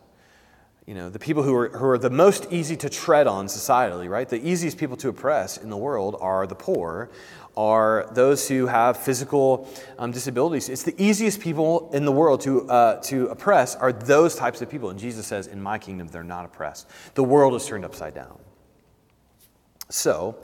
You 0.86 0.94
know, 0.94 1.10
the 1.10 1.18
people 1.18 1.42
who 1.42 1.56
are, 1.56 1.70
who 1.70 1.86
are 1.88 1.98
the 1.98 2.12
most 2.12 2.46
easy 2.52 2.78
to 2.78 2.92
tread 2.92 3.26
on 3.26 3.48
societally, 3.48 4.08
right? 4.08 4.30
The 4.30 4.48
easiest 4.48 4.78
people 4.78 4.98
to 4.98 5.10
oppress 5.10 5.58
in 5.58 5.72
the 5.72 5.78
world 5.78 6.16
are 6.22 6.46
the 6.46 6.54
poor, 6.54 7.10
are 7.58 8.08
those 8.12 8.48
who 8.48 8.68
have 8.68 8.98
physical 8.98 9.68
um, 10.00 10.12
disabilities. 10.12 10.70
It's 10.70 10.84
the 10.84 10.96
easiest 11.02 11.40
people 11.40 11.90
in 11.94 12.06
the 12.06 12.12
world 12.12 12.42
to, 12.42 12.70
uh, 12.70 13.02
to 13.04 13.28
oppress 13.28 13.76
are 13.76 13.92
those 13.92 14.36
types 14.36 14.62
of 14.62 14.70
people. 14.70 14.90
And 14.90 15.00
Jesus 15.00 15.28
says, 15.28 15.48
In 15.48 15.62
my 15.62 15.78
kingdom, 15.78 16.08
they're 16.08 16.24
not 16.24 16.46
oppressed. 16.46 16.88
The 17.16 17.24
world 17.24 17.54
is 17.56 17.66
turned 17.66 17.86
upside 17.86 18.14
down. 18.14 18.40
So, 19.90 20.38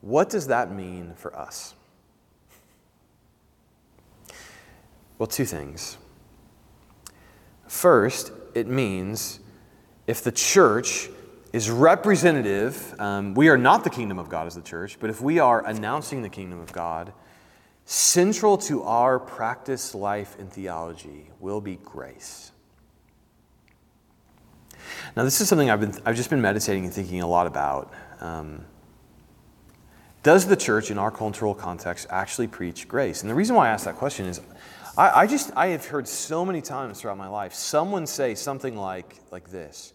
what 0.00 0.30
does 0.30 0.46
that 0.46 0.72
mean 0.72 1.14
for 1.16 1.36
us? 1.36 1.74
Well, 5.18 5.26
two 5.26 5.44
things. 5.44 5.98
First, 7.66 8.32
it 8.54 8.66
means 8.66 9.40
if 10.06 10.24
the 10.24 10.32
church 10.32 11.10
is 11.52 11.70
representative, 11.70 12.94
um, 13.00 13.34
we 13.34 13.48
are 13.48 13.58
not 13.58 13.84
the 13.84 13.90
kingdom 13.90 14.18
of 14.18 14.28
God 14.28 14.46
as 14.46 14.54
the 14.54 14.62
church, 14.62 14.98
but 15.00 15.10
if 15.10 15.20
we 15.20 15.38
are 15.38 15.66
announcing 15.66 16.22
the 16.22 16.28
kingdom 16.28 16.60
of 16.60 16.72
God, 16.72 17.12
central 17.84 18.56
to 18.58 18.82
our 18.84 19.18
practice, 19.18 19.94
life, 19.94 20.38
and 20.38 20.50
theology 20.52 21.30
will 21.40 21.60
be 21.60 21.76
grace. 21.76 22.52
Now, 25.16 25.24
this 25.24 25.40
is 25.40 25.48
something 25.48 25.70
I've, 25.70 25.80
been, 25.80 25.94
I've 26.04 26.16
just 26.16 26.30
been 26.30 26.40
meditating 26.40 26.84
and 26.84 26.92
thinking 26.92 27.20
a 27.20 27.26
lot 27.26 27.46
about. 27.46 27.92
Um, 28.20 28.64
does 30.22 30.46
the 30.46 30.56
church 30.56 30.90
in 30.90 30.98
our 30.98 31.10
cultural 31.10 31.54
context 31.54 32.06
actually 32.10 32.46
preach 32.46 32.86
grace? 32.86 33.22
And 33.22 33.30
the 33.30 33.34
reason 33.34 33.56
why 33.56 33.68
I 33.68 33.70
ask 33.70 33.86
that 33.86 33.96
question 33.96 34.26
is 34.26 34.40
I, 34.96 35.22
I 35.22 35.26
just, 35.26 35.50
I 35.56 35.68
have 35.68 35.86
heard 35.86 36.06
so 36.06 36.44
many 36.44 36.60
times 36.60 37.00
throughout 37.00 37.18
my 37.18 37.28
life 37.28 37.54
someone 37.54 38.06
say 38.06 38.34
something 38.34 38.76
like, 38.76 39.16
like 39.30 39.50
this 39.50 39.94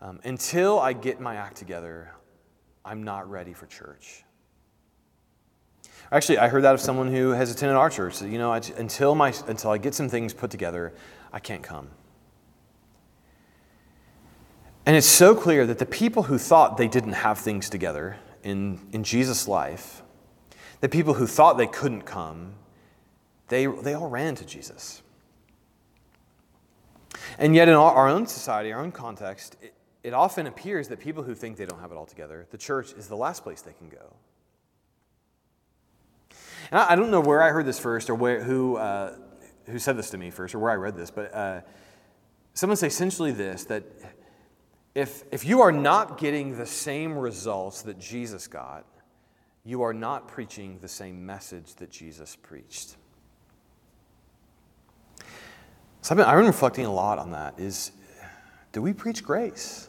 um, 0.00 0.20
Until 0.24 0.78
I 0.78 0.92
get 0.92 1.20
my 1.20 1.36
act 1.36 1.56
together, 1.56 2.12
I'm 2.84 3.02
not 3.02 3.28
ready 3.30 3.52
for 3.52 3.66
church. 3.66 4.24
Actually, 6.12 6.38
I 6.38 6.48
heard 6.48 6.62
that 6.62 6.74
of 6.74 6.80
someone 6.80 7.10
who 7.10 7.30
has 7.30 7.50
attended 7.50 7.76
our 7.76 7.90
church. 7.90 8.22
you 8.22 8.38
know, 8.38 8.52
until, 8.52 9.14
my, 9.14 9.34
until 9.48 9.70
I 9.70 9.78
get 9.78 9.94
some 9.94 10.08
things 10.08 10.32
put 10.32 10.50
together, 10.50 10.92
I 11.32 11.40
can't 11.40 11.62
come. 11.62 11.88
And 14.84 14.94
it's 14.94 15.06
so 15.06 15.34
clear 15.34 15.66
that 15.66 15.80
the 15.80 15.86
people 15.86 16.24
who 16.24 16.38
thought 16.38 16.76
they 16.76 16.86
didn't 16.86 17.14
have 17.14 17.38
things 17.38 17.68
together 17.68 18.18
in, 18.44 18.78
in 18.92 19.02
Jesus' 19.02 19.48
life, 19.48 20.02
the 20.80 20.88
people 20.88 21.14
who 21.14 21.26
thought 21.26 21.58
they 21.58 21.66
couldn't 21.66 22.02
come, 22.02 22.54
they, 23.48 23.66
they 23.66 23.94
all 23.94 24.08
ran 24.08 24.36
to 24.36 24.44
Jesus. 24.44 25.02
And 27.38 27.56
yet, 27.56 27.68
in 27.68 27.74
our, 27.74 27.92
our 27.92 28.08
own 28.08 28.28
society, 28.28 28.72
our 28.72 28.80
own 28.80 28.92
context, 28.92 29.56
it, 29.60 29.74
it 30.06 30.14
often 30.14 30.46
appears 30.46 30.86
that 30.86 31.00
people 31.00 31.24
who 31.24 31.34
think 31.34 31.56
they 31.56 31.66
don't 31.66 31.80
have 31.80 31.90
it 31.90 31.96
all 31.96 32.06
together, 32.06 32.46
the 32.52 32.56
church 32.56 32.92
is 32.92 33.08
the 33.08 33.16
last 33.16 33.42
place 33.42 33.60
they 33.60 33.72
can 33.72 33.88
go. 33.88 34.14
And 36.70 36.78
I, 36.78 36.92
I 36.92 36.96
don't 36.96 37.10
know 37.10 37.20
where 37.20 37.42
I 37.42 37.50
heard 37.50 37.66
this 37.66 37.80
first 37.80 38.08
or 38.08 38.14
where, 38.14 38.40
who, 38.40 38.76
uh, 38.76 39.16
who 39.66 39.80
said 39.80 39.96
this 39.96 40.10
to 40.10 40.18
me 40.18 40.30
first 40.30 40.54
or 40.54 40.60
where 40.60 40.70
I 40.70 40.76
read 40.76 40.96
this, 40.96 41.10
but 41.10 41.34
uh, 41.34 41.60
someone 42.54 42.76
said 42.76 42.86
essentially 42.86 43.32
this 43.32 43.64
that 43.64 43.82
if, 44.94 45.24
if 45.32 45.44
you 45.44 45.60
are 45.60 45.72
not 45.72 46.18
getting 46.18 46.56
the 46.56 46.66
same 46.66 47.18
results 47.18 47.82
that 47.82 47.98
Jesus 47.98 48.46
got, 48.46 48.86
you 49.64 49.82
are 49.82 49.92
not 49.92 50.28
preaching 50.28 50.78
the 50.80 50.88
same 50.88 51.26
message 51.26 51.74
that 51.74 51.90
Jesus 51.90 52.36
preached. 52.36 52.94
So 56.00 56.12
I've 56.12 56.16
been, 56.16 56.26
I've 56.26 56.36
been 56.38 56.46
reflecting 56.46 56.86
a 56.86 56.92
lot 56.92 57.18
on 57.18 57.32
that. 57.32 57.58
Is 57.58 57.90
do 58.70 58.80
we 58.80 58.92
preach 58.92 59.24
grace? 59.24 59.88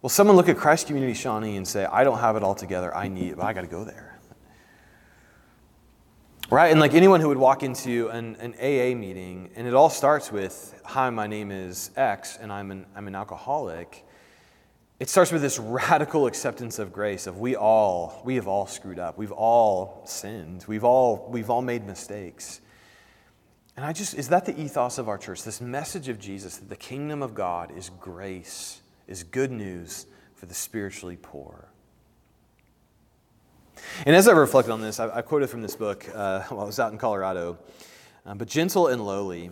Will 0.00 0.08
someone 0.08 0.36
look 0.36 0.48
at 0.48 0.56
Christ 0.56 0.86
Community 0.86 1.14
Shawnee 1.14 1.56
and 1.56 1.66
say, 1.66 1.84
I 1.84 2.04
don't 2.04 2.18
have 2.18 2.36
it 2.36 2.42
all 2.42 2.54
together, 2.54 2.94
I 2.94 3.08
need 3.08 3.32
it, 3.32 3.36
but 3.36 3.44
I 3.44 3.52
got 3.52 3.62
to 3.62 3.66
go 3.66 3.84
there? 3.84 4.18
Right? 6.50 6.70
And 6.70 6.80
like 6.80 6.94
anyone 6.94 7.20
who 7.20 7.28
would 7.28 7.38
walk 7.38 7.62
into 7.62 8.08
an, 8.08 8.36
an 8.36 8.54
AA 8.54 8.96
meeting, 8.96 9.50
and 9.54 9.66
it 9.66 9.74
all 9.74 9.90
starts 9.90 10.32
with, 10.32 10.80
Hi, 10.84 11.10
my 11.10 11.26
name 11.26 11.50
is 11.50 11.90
X, 11.96 12.38
and 12.40 12.50
I'm 12.52 12.70
an, 12.70 12.86
I'm 12.94 13.06
an 13.06 13.14
alcoholic. 13.14 14.06
It 15.00 15.10
starts 15.10 15.30
with 15.30 15.42
this 15.42 15.58
radical 15.58 16.26
acceptance 16.26 16.78
of 16.78 16.92
grace 16.92 17.26
of 17.26 17.38
we 17.38 17.56
all, 17.56 18.22
we 18.24 18.36
have 18.36 18.48
all 18.48 18.66
screwed 18.66 18.98
up. 18.98 19.18
We've 19.18 19.32
all 19.32 20.02
sinned. 20.06 20.64
We've 20.66 20.84
all, 20.84 21.28
we've 21.30 21.50
all 21.50 21.60
made 21.60 21.86
mistakes. 21.86 22.60
And 23.76 23.84
I 23.84 23.92
just, 23.92 24.14
is 24.14 24.28
that 24.28 24.46
the 24.46 24.58
ethos 24.58 24.98
of 24.98 25.08
our 25.08 25.18
church? 25.18 25.42
This 25.42 25.60
message 25.60 26.08
of 26.08 26.18
Jesus 26.18 26.56
that 26.56 26.68
the 26.68 26.76
kingdom 26.76 27.22
of 27.22 27.34
God 27.34 27.76
is 27.76 27.90
grace, 28.00 28.80
is 29.08 29.24
good 29.24 29.50
news 29.50 30.06
for 30.34 30.46
the 30.46 30.54
spiritually 30.54 31.18
poor. 31.20 31.68
And 34.06 34.14
as 34.14 34.28
I 34.28 34.32
reflected 34.32 34.72
on 34.72 34.80
this, 34.80 35.00
I, 35.00 35.16
I 35.16 35.22
quoted 35.22 35.48
from 35.48 35.62
this 35.62 35.76
book 35.76 36.06
uh, 36.14 36.42
while 36.48 36.60
I 36.60 36.64
was 36.64 36.78
out 36.78 36.92
in 36.92 36.98
Colorado, 36.98 37.58
um, 38.26 38.38
but 38.38 38.48
Gentle 38.48 38.88
and 38.88 39.04
Lowly 39.04 39.50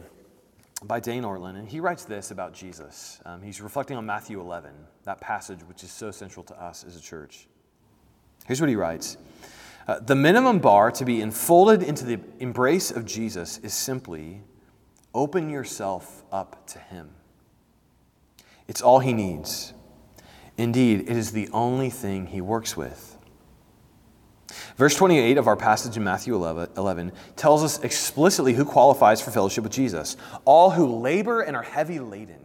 by 0.85 1.01
Dane 1.01 1.23
Ortlund. 1.23 1.57
And 1.57 1.69
he 1.69 1.81
writes 1.81 2.05
this 2.05 2.31
about 2.31 2.53
Jesus. 2.53 3.21
Um, 3.25 3.43
he's 3.43 3.61
reflecting 3.61 3.97
on 3.97 4.07
Matthew 4.07 4.41
11, 4.41 4.73
that 5.05 5.21
passage 5.21 5.61
which 5.61 5.83
is 5.83 5.91
so 5.91 6.11
central 6.11 6.45
to 6.45 6.63
us 6.63 6.85
as 6.85 6.97
a 6.97 7.01
church. 7.01 7.49
Here's 8.47 8.61
what 8.61 8.71
he 8.71 8.77
writes 8.77 9.17
uh, 9.89 10.01
The 10.01 10.15
minimum 10.15 10.59
bar 10.59 10.91
to 10.93 11.05
be 11.05 11.21
enfolded 11.21 11.83
into 11.83 12.05
the 12.05 12.21
embrace 12.39 12.91
of 12.91 13.05
Jesus 13.05 13.59
is 13.59 13.75
simply 13.75 14.43
open 15.15 15.49
yourself 15.49 16.25
up 16.31 16.67
to 16.69 16.79
him. 16.79 17.11
It's 18.69 18.83
all 18.83 19.01
he 19.01 19.13
needs. 19.13 19.73
Indeed, 20.57 21.03
it 21.03 21.17
is 21.17 21.33
the 21.33 21.49
only 21.53 21.91
thing 21.91 22.27
he 22.27 22.41
works 22.41 22.77
with. 22.77 23.17
Verse 24.77 24.95
28 24.95 25.39
of 25.39 25.47
our 25.47 25.57
passage 25.57 25.97
in 25.97 26.05
Matthew 26.05 26.35
11, 26.35 27.13
tells 27.35 27.65
us 27.65 27.79
explicitly 27.81 28.53
who 28.53 28.65
qualifies 28.65 29.21
for 29.21 29.31
fellowship 29.31 29.65
with 29.65 29.73
Jesus 29.73 30.17
all 30.45 30.71
who 30.71 30.87
labor 30.87 31.41
and 31.41 31.57
are 31.57 31.63
heavy 31.63 31.99
laden. 31.99 32.41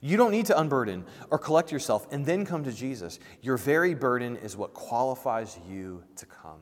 You 0.00 0.16
don't 0.16 0.32
need 0.32 0.46
to 0.46 0.58
unburden 0.58 1.04
or 1.30 1.38
collect 1.38 1.70
yourself 1.70 2.08
and 2.10 2.26
then 2.26 2.44
come 2.44 2.64
to 2.64 2.72
Jesus. 2.72 3.20
Your 3.40 3.56
very 3.56 3.94
burden 3.94 4.36
is 4.36 4.56
what 4.56 4.74
qualifies 4.74 5.58
you 5.68 6.02
to 6.16 6.26
come. 6.26 6.58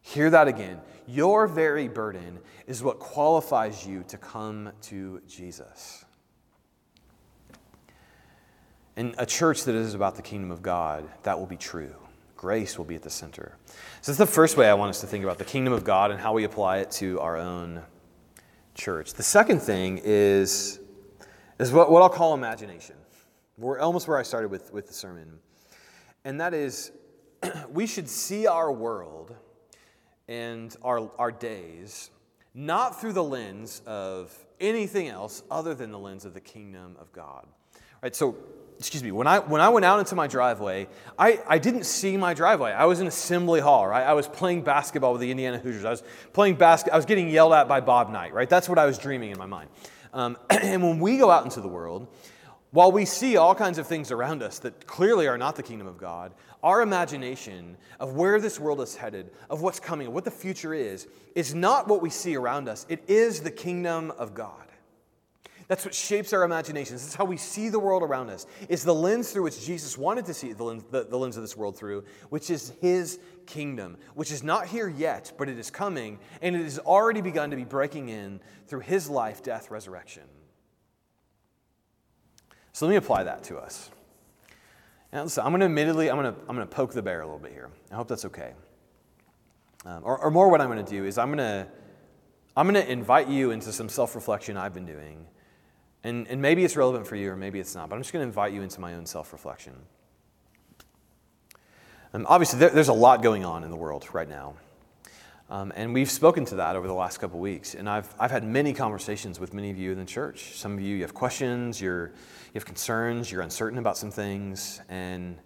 Hear 0.00 0.30
that 0.30 0.48
again. 0.48 0.80
Your 1.06 1.46
very 1.46 1.86
burden 1.86 2.38
is 2.66 2.82
what 2.82 2.98
qualifies 2.98 3.86
you 3.86 4.04
to 4.08 4.18
come 4.18 4.72
to 4.82 5.20
Jesus. 5.28 6.05
In 8.96 9.14
a 9.18 9.26
church 9.26 9.64
that 9.64 9.74
is 9.74 9.94
about 9.94 10.16
the 10.16 10.22
kingdom 10.22 10.50
of 10.50 10.62
God, 10.62 11.08
that 11.22 11.38
will 11.38 11.46
be 11.46 11.56
true 11.56 11.94
grace 12.36 12.76
will 12.76 12.84
be 12.84 12.94
at 12.94 13.02
the 13.02 13.10
center. 13.10 13.56
So, 14.02 14.12
that's 14.12 14.18
the 14.18 14.26
first 14.26 14.56
way 14.56 14.68
I 14.68 14.74
want 14.74 14.90
us 14.90 15.00
to 15.00 15.06
think 15.06 15.24
about 15.24 15.38
the 15.38 15.44
kingdom 15.44 15.72
of 15.72 15.84
God 15.84 16.10
and 16.10 16.20
how 16.20 16.32
we 16.32 16.44
apply 16.44 16.78
it 16.78 16.90
to 16.92 17.18
our 17.20 17.36
own 17.36 17.82
church. 18.74 19.14
The 19.14 19.22
second 19.22 19.60
thing 19.60 20.00
is, 20.04 20.78
is 21.58 21.72
what, 21.72 21.90
what 21.90 22.02
I'll 22.02 22.08
call 22.08 22.34
imagination. 22.34 22.96
We're 23.58 23.80
almost 23.80 24.06
where 24.06 24.18
I 24.18 24.22
started 24.22 24.50
with, 24.50 24.72
with 24.72 24.86
the 24.86 24.92
sermon. 24.92 25.38
And 26.24 26.40
that 26.40 26.52
is, 26.52 26.92
we 27.70 27.86
should 27.86 28.08
see 28.08 28.46
our 28.46 28.70
world 28.70 29.34
and 30.28 30.76
our, 30.82 31.10
our 31.18 31.32
days 31.32 32.10
not 32.54 33.00
through 33.00 33.14
the 33.14 33.24
lens 33.24 33.82
of 33.86 34.36
anything 34.60 35.08
else 35.08 35.42
other 35.50 35.74
than 35.74 35.90
the 35.90 35.98
lens 35.98 36.24
of 36.24 36.34
the 36.34 36.40
kingdom 36.40 36.96
of 36.98 37.12
God. 37.12 37.46
Right? 38.02 38.14
So 38.14 38.36
excuse 38.78 39.02
me, 39.02 39.10
when 39.10 39.26
I, 39.26 39.38
when 39.38 39.60
I 39.60 39.68
went 39.68 39.84
out 39.84 39.98
into 39.98 40.14
my 40.14 40.26
driveway, 40.26 40.88
I, 41.18 41.40
I 41.48 41.58
didn't 41.58 41.84
see 41.84 42.16
my 42.16 42.34
driveway. 42.34 42.72
I 42.72 42.84
was 42.84 43.00
in 43.00 43.06
assembly 43.06 43.60
hall, 43.60 43.86
right? 43.86 44.04
I 44.04 44.12
was 44.12 44.28
playing 44.28 44.62
basketball 44.62 45.12
with 45.12 45.20
the 45.20 45.30
Indiana 45.30 45.58
Hoosiers. 45.58 45.84
I 45.84 45.90
was 45.90 46.02
playing 46.32 46.56
basket, 46.56 46.92
I 46.92 46.96
was 46.96 47.06
getting 47.06 47.28
yelled 47.28 47.52
at 47.52 47.68
by 47.68 47.80
Bob 47.80 48.10
Knight, 48.10 48.34
right? 48.34 48.48
That's 48.48 48.68
what 48.68 48.78
I 48.78 48.86
was 48.86 48.98
dreaming 48.98 49.30
in 49.30 49.38
my 49.38 49.46
mind. 49.46 49.70
Um, 50.12 50.36
and 50.50 50.82
when 50.82 51.00
we 51.00 51.18
go 51.18 51.30
out 51.30 51.44
into 51.44 51.60
the 51.60 51.68
world, 51.68 52.06
while 52.70 52.92
we 52.92 53.06
see 53.06 53.36
all 53.36 53.54
kinds 53.54 53.78
of 53.78 53.86
things 53.86 54.10
around 54.10 54.42
us 54.42 54.58
that 54.58 54.86
clearly 54.86 55.28
are 55.28 55.38
not 55.38 55.56
the 55.56 55.62
kingdom 55.62 55.86
of 55.86 55.96
God, 55.96 56.34
our 56.62 56.82
imagination 56.82 57.76
of 57.98 58.14
where 58.14 58.40
this 58.40 58.60
world 58.60 58.80
is 58.80 58.96
headed, 58.96 59.30
of 59.48 59.62
what's 59.62 59.80
coming, 59.80 60.08
of 60.08 60.12
what 60.12 60.24
the 60.24 60.30
future 60.30 60.74
is, 60.74 61.06
is 61.34 61.54
not 61.54 61.88
what 61.88 62.02
we 62.02 62.10
see 62.10 62.36
around 62.36 62.68
us. 62.68 62.84
It 62.88 63.02
is 63.08 63.40
the 63.40 63.50
kingdom 63.50 64.10
of 64.18 64.34
God. 64.34 64.65
That's 65.68 65.84
what 65.84 65.94
shapes 65.94 66.32
our 66.32 66.44
imaginations. 66.44 67.02
That's 67.02 67.14
how 67.16 67.24
we 67.24 67.36
see 67.36 67.68
the 67.68 67.78
world 67.78 68.02
around 68.02 68.30
us. 68.30 68.46
It's 68.68 68.84
the 68.84 68.94
lens 68.94 69.32
through 69.32 69.42
which 69.42 69.64
Jesus 69.64 69.98
wanted 69.98 70.24
to 70.26 70.34
see 70.34 70.52
the 70.52 70.62
lens, 70.62 70.84
the, 70.90 71.04
the 71.04 71.18
lens 71.18 71.36
of 71.36 71.42
this 71.42 71.56
world 71.56 71.76
through, 71.76 72.04
which 72.28 72.50
is 72.50 72.72
his 72.80 73.18
kingdom, 73.46 73.96
which 74.14 74.30
is 74.30 74.44
not 74.44 74.68
here 74.68 74.88
yet, 74.88 75.32
but 75.36 75.48
it 75.48 75.58
is 75.58 75.70
coming, 75.70 76.20
and 76.40 76.54
it 76.54 76.62
has 76.62 76.78
already 76.78 77.20
begun 77.20 77.50
to 77.50 77.56
be 77.56 77.64
breaking 77.64 78.10
in 78.10 78.40
through 78.68 78.80
his 78.80 79.10
life, 79.10 79.42
death, 79.42 79.70
resurrection. 79.70 80.22
So 82.72 82.86
let 82.86 82.90
me 82.90 82.96
apply 82.96 83.24
that 83.24 83.42
to 83.44 83.56
us. 83.58 83.90
Now, 85.12 85.24
listen, 85.24 85.44
I'm 85.44 85.50
going 85.50 85.60
to 85.60 85.66
admittedly, 85.66 86.10
I'm 86.10 86.16
going 86.16 86.32
to, 86.32 86.40
I'm 86.48 86.54
going 86.54 86.68
to 86.68 86.74
poke 86.74 86.92
the 86.92 87.02
bear 87.02 87.22
a 87.22 87.24
little 87.24 87.40
bit 87.40 87.52
here. 87.52 87.70
I 87.90 87.96
hope 87.96 88.06
that's 88.06 88.26
okay. 88.26 88.52
Um, 89.84 90.02
or, 90.04 90.18
or 90.18 90.30
more, 90.30 90.48
what 90.48 90.60
I'm 90.60 90.70
going 90.70 90.84
to 90.84 90.90
do 90.90 91.04
is 91.04 91.18
I'm 91.18 91.28
going 91.28 91.38
to, 91.38 91.66
I'm 92.56 92.70
going 92.70 92.84
to 92.84 92.92
invite 92.92 93.28
you 93.28 93.50
into 93.50 93.72
some 93.72 93.88
self 93.88 94.14
reflection 94.14 94.56
I've 94.56 94.74
been 94.74 94.86
doing 94.86 95.26
and, 96.06 96.28
and 96.28 96.40
maybe 96.40 96.64
it's 96.64 96.76
relevant 96.76 97.06
for 97.06 97.16
you 97.16 97.32
or 97.32 97.36
maybe 97.36 97.58
it's 97.58 97.74
not, 97.74 97.88
but 97.88 97.96
I'm 97.96 98.02
just 98.02 98.12
going 98.12 98.22
to 98.22 98.26
invite 98.26 98.52
you 98.52 98.62
into 98.62 98.80
my 98.80 98.94
own 98.94 99.06
self 99.06 99.32
reflection. 99.32 99.74
Um, 102.14 102.26
obviously, 102.28 102.60
there, 102.60 102.70
there's 102.70 102.88
a 102.88 102.94
lot 102.94 103.22
going 103.22 103.44
on 103.44 103.64
in 103.64 103.70
the 103.70 103.76
world 103.76 104.06
right 104.12 104.28
now. 104.28 104.54
Um, 105.50 105.72
and 105.76 105.92
we've 105.92 106.10
spoken 106.10 106.44
to 106.46 106.56
that 106.56 106.76
over 106.76 106.86
the 106.86 106.94
last 106.94 107.18
couple 107.18 107.38
weeks. 107.38 107.74
And 107.74 107.88
I've, 107.88 108.12
I've 108.18 108.30
had 108.30 108.44
many 108.44 108.72
conversations 108.72 109.38
with 109.38 109.52
many 109.52 109.70
of 109.70 109.78
you 109.78 109.92
in 109.92 109.98
the 109.98 110.04
church. 110.04 110.56
Some 110.56 110.74
of 110.74 110.80
you, 110.80 110.96
you 110.96 111.02
have 111.02 111.14
questions, 111.14 111.80
you're, 111.80 112.06
you 112.06 112.54
have 112.54 112.64
concerns, 112.64 113.30
you're 113.30 113.42
uncertain 113.42 113.78
about 113.78 113.96
some 113.96 114.10
things. 114.10 114.80
And, 114.88 115.36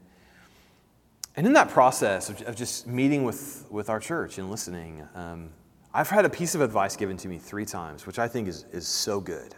and 1.37 1.47
in 1.47 1.55
that 1.55 1.71
process 1.71 2.29
of, 2.29 2.41
of 2.43 2.57
just 2.57 2.87
meeting 2.87 3.25
with, 3.25 3.67
with 3.71 3.91
our 3.91 4.01
church 4.01 4.39
and 4.39 4.51
listening, 4.51 5.07
um, 5.15 5.51
I've 5.93 6.09
had 6.09 6.25
a 6.25 6.31
piece 6.31 6.55
of 6.55 6.61
advice 6.61 6.97
given 6.97 7.17
to 7.19 7.29
me 7.29 7.39
three 7.39 7.67
times, 7.67 8.07
which 8.07 8.19
I 8.19 8.29
think 8.29 8.47
is, 8.47 8.65
is 8.73 8.87
so 8.87 9.21
good. 9.21 9.55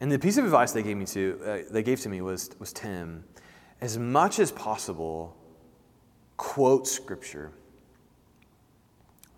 And 0.00 0.12
the 0.12 0.18
piece 0.18 0.36
of 0.36 0.44
advice 0.44 0.72
they 0.72 0.82
gave 0.82 0.96
me 0.96 1.06
to 1.06 1.40
uh, 1.44 1.58
they 1.70 1.82
gave 1.82 2.00
to 2.00 2.08
me 2.08 2.20
was 2.20 2.50
was 2.58 2.72
Tim, 2.72 3.24
as 3.80 3.98
much 3.98 4.38
as 4.38 4.52
possible, 4.52 5.36
quote 6.36 6.86
scripture. 6.86 7.52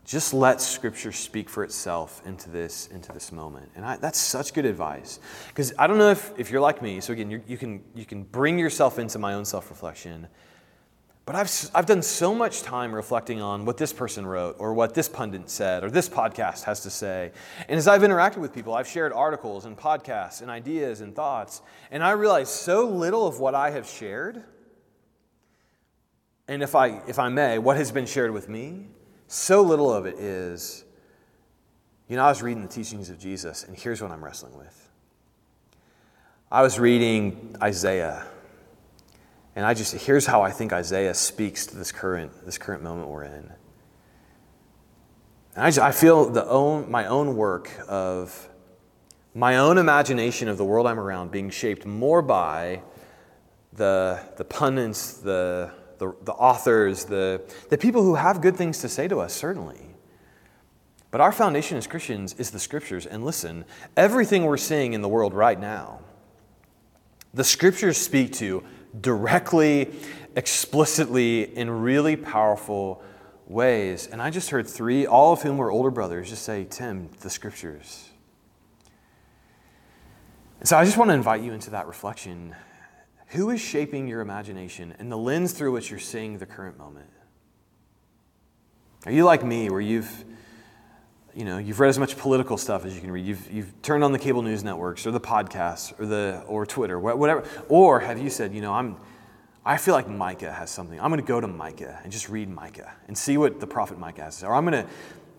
Just 0.04 0.32
let 0.32 0.60
scripture 0.62 1.12
speak 1.12 1.50
for 1.50 1.62
itself 1.62 2.22
into 2.24 2.48
this 2.48 2.88
into 2.88 3.12
this 3.12 3.30
moment, 3.30 3.70
and 3.76 3.84
I, 3.84 3.96
that's 3.98 4.18
such 4.18 4.54
good 4.54 4.64
advice 4.64 5.20
because 5.48 5.72
I 5.78 5.86
don't 5.86 5.98
know 5.98 6.10
if, 6.10 6.32
if 6.38 6.50
you're 6.50 6.62
like 6.62 6.80
me. 6.80 7.00
So 7.00 7.12
again, 7.12 7.30
you 7.46 7.58
can 7.58 7.84
you 7.94 8.06
can 8.06 8.22
bring 8.24 8.58
yourself 8.58 8.98
into 8.98 9.18
my 9.18 9.34
own 9.34 9.44
self 9.44 9.70
reflection, 9.70 10.26
But 11.28 11.36
I've, 11.36 11.70
I've 11.74 11.84
done 11.84 12.00
so 12.00 12.34
much 12.34 12.62
time 12.62 12.94
reflecting 12.94 13.42
on 13.42 13.66
what 13.66 13.76
this 13.76 13.92
person 13.92 14.26
wrote, 14.26 14.56
or 14.58 14.72
what 14.72 14.94
this 14.94 15.10
pundit 15.10 15.50
said, 15.50 15.84
or 15.84 15.90
this 15.90 16.08
podcast 16.08 16.64
has 16.64 16.80
to 16.84 16.90
say. 16.90 17.32
And 17.68 17.76
as 17.76 17.86
I've 17.86 18.00
interacted 18.00 18.38
with 18.38 18.54
people, 18.54 18.72
I've 18.72 18.88
shared 18.88 19.12
articles 19.12 19.66
and 19.66 19.76
podcasts 19.76 20.40
and 20.40 20.50
ideas 20.50 21.02
and 21.02 21.14
thoughts, 21.14 21.60
and 21.90 22.02
I 22.02 22.12
realize 22.12 22.48
so 22.48 22.88
little 22.88 23.26
of 23.26 23.40
what 23.40 23.54
I 23.54 23.72
have 23.72 23.86
shared, 23.86 24.42
and 26.48 26.62
if 26.62 26.74
I, 26.74 27.02
if 27.06 27.18
I 27.18 27.28
may, 27.28 27.58
what 27.58 27.76
has 27.76 27.92
been 27.92 28.06
shared 28.06 28.30
with 28.30 28.48
me, 28.48 28.86
so 29.26 29.60
little 29.60 29.92
of 29.92 30.06
it 30.06 30.18
is, 30.18 30.82
you 32.08 32.16
know, 32.16 32.24
I 32.24 32.28
was 32.30 32.40
reading 32.40 32.62
the 32.62 32.70
teachings 32.70 33.10
of 33.10 33.18
Jesus, 33.18 33.64
and 33.64 33.76
here's 33.76 34.00
what 34.00 34.10
I'm 34.10 34.24
wrestling 34.24 34.56
with. 34.56 34.88
I 36.50 36.62
was 36.62 36.78
reading 36.78 37.54
Isaiah 37.62 38.26
and 39.58 39.66
I 39.66 39.74
just, 39.74 39.92
here's 39.92 40.24
how 40.24 40.40
I 40.42 40.52
think 40.52 40.72
Isaiah 40.72 41.12
speaks 41.12 41.66
to 41.66 41.76
this 41.76 41.90
current, 41.90 42.30
this 42.46 42.58
current 42.58 42.80
moment 42.80 43.08
we're 43.08 43.24
in. 43.24 43.52
And 45.56 45.64
I, 45.64 45.66
just, 45.66 45.80
I 45.80 45.90
feel 45.90 46.30
the 46.30 46.46
own, 46.46 46.88
my 46.88 47.06
own 47.06 47.34
work 47.34 47.68
of 47.88 48.48
my 49.34 49.56
own 49.56 49.76
imagination 49.76 50.46
of 50.46 50.58
the 50.58 50.64
world 50.64 50.86
I'm 50.86 51.00
around 51.00 51.32
being 51.32 51.50
shaped 51.50 51.84
more 51.84 52.22
by 52.22 52.82
the, 53.72 54.20
the 54.36 54.44
pundits, 54.44 55.14
the, 55.14 55.72
the, 55.98 56.14
the 56.22 56.34
authors, 56.34 57.06
the, 57.06 57.42
the 57.68 57.78
people 57.78 58.04
who 58.04 58.14
have 58.14 58.40
good 58.40 58.54
things 58.54 58.78
to 58.82 58.88
say 58.88 59.08
to 59.08 59.18
us, 59.18 59.34
certainly. 59.34 59.96
But 61.10 61.20
our 61.20 61.32
foundation 61.32 61.76
as 61.76 61.88
Christians 61.88 62.32
is 62.34 62.52
the 62.52 62.60
scriptures. 62.60 63.06
And 63.06 63.24
listen, 63.24 63.64
everything 63.96 64.44
we're 64.44 64.56
seeing 64.56 64.92
in 64.92 65.02
the 65.02 65.08
world 65.08 65.34
right 65.34 65.58
now, 65.58 65.98
the 67.34 67.42
scriptures 67.42 67.96
speak 67.96 68.34
to 68.34 68.62
directly, 69.00 69.90
explicitly, 70.36 71.56
in 71.56 71.70
really 71.70 72.16
powerful 72.16 73.02
ways. 73.46 74.06
And 74.06 74.20
I 74.20 74.30
just 74.30 74.50
heard 74.50 74.66
three, 74.66 75.06
all 75.06 75.32
of 75.32 75.42
whom 75.42 75.56
were 75.56 75.70
older 75.70 75.90
brothers, 75.90 76.30
just 76.30 76.42
say, 76.42 76.66
Tim, 76.68 77.10
the 77.20 77.30
scriptures. 77.30 78.08
And 80.60 80.68
so 80.68 80.76
I 80.76 80.84
just 80.84 80.96
want 80.96 81.10
to 81.10 81.14
invite 81.14 81.42
you 81.42 81.52
into 81.52 81.70
that 81.70 81.86
reflection. 81.86 82.54
Who 83.28 83.50
is 83.50 83.60
shaping 83.60 84.08
your 84.08 84.20
imagination 84.20 84.94
and 84.98 85.10
the 85.12 85.16
lens 85.16 85.52
through 85.52 85.72
which 85.72 85.90
you're 85.90 85.98
seeing 85.98 86.38
the 86.38 86.46
current 86.46 86.78
moment? 86.78 87.10
Are 89.06 89.12
you 89.12 89.24
like 89.24 89.44
me, 89.44 89.70
where 89.70 89.80
you've 89.80 90.24
you 91.38 91.44
know, 91.44 91.58
you've 91.58 91.78
read 91.78 91.88
as 91.88 92.00
much 92.00 92.16
political 92.16 92.58
stuff 92.58 92.84
as 92.84 92.96
you 92.96 93.00
can 93.00 93.12
read. 93.12 93.24
You've, 93.24 93.48
you've 93.52 93.80
turned 93.80 94.02
on 94.02 94.10
the 94.10 94.18
cable 94.18 94.42
news 94.42 94.64
networks 94.64 95.06
or 95.06 95.12
the 95.12 95.20
podcasts 95.20 95.98
or, 96.00 96.04
the, 96.04 96.42
or 96.48 96.66
Twitter, 96.66 96.98
whatever. 96.98 97.44
Or 97.68 98.00
have 98.00 98.18
you 98.18 98.28
said, 98.28 98.52
you 98.52 98.60
know, 98.60 98.74
I'm, 98.74 98.96
I 99.64 99.76
feel 99.76 99.94
like 99.94 100.08
Micah 100.08 100.52
has 100.52 100.68
something. 100.68 101.00
I'm 101.00 101.10
going 101.10 101.20
to 101.20 101.26
go 101.26 101.40
to 101.40 101.46
Micah 101.46 102.00
and 102.02 102.10
just 102.10 102.28
read 102.28 102.48
Micah 102.48 102.92
and 103.06 103.16
see 103.16 103.36
what 103.38 103.60
the 103.60 103.68
prophet 103.68 104.00
Micah 104.00 104.24
has. 104.24 104.42
Or 104.42 104.52
I'm 104.52 104.64
going 104.64 104.84
to, 104.84 104.90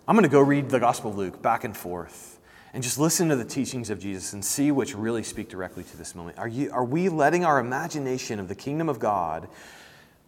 I'm 0.08 0.16
going 0.16 0.24
to 0.24 0.32
go 0.32 0.40
read 0.40 0.70
the 0.70 0.80
Gospel 0.80 1.12
of 1.12 1.18
Luke 1.18 1.42
back 1.42 1.66
and 1.66 1.76
forth 1.76 2.40
and 2.74 2.82
just 2.82 2.98
listen 2.98 3.28
to 3.28 3.36
the 3.36 3.44
teachings 3.44 3.90
of 3.90 4.00
Jesus 4.00 4.32
and 4.32 4.46
see 4.46 4.72
which 4.72 4.96
really 4.96 5.24
speak 5.24 5.50
directly 5.50 5.84
to 5.84 5.98
this 5.98 6.16
moment. 6.16 6.38
Are, 6.38 6.48
you, 6.48 6.72
are 6.72 6.86
we 6.86 7.10
letting 7.10 7.44
our 7.44 7.60
imagination 7.60 8.40
of 8.40 8.48
the 8.48 8.56
kingdom 8.56 8.88
of 8.88 9.00
God 9.00 9.50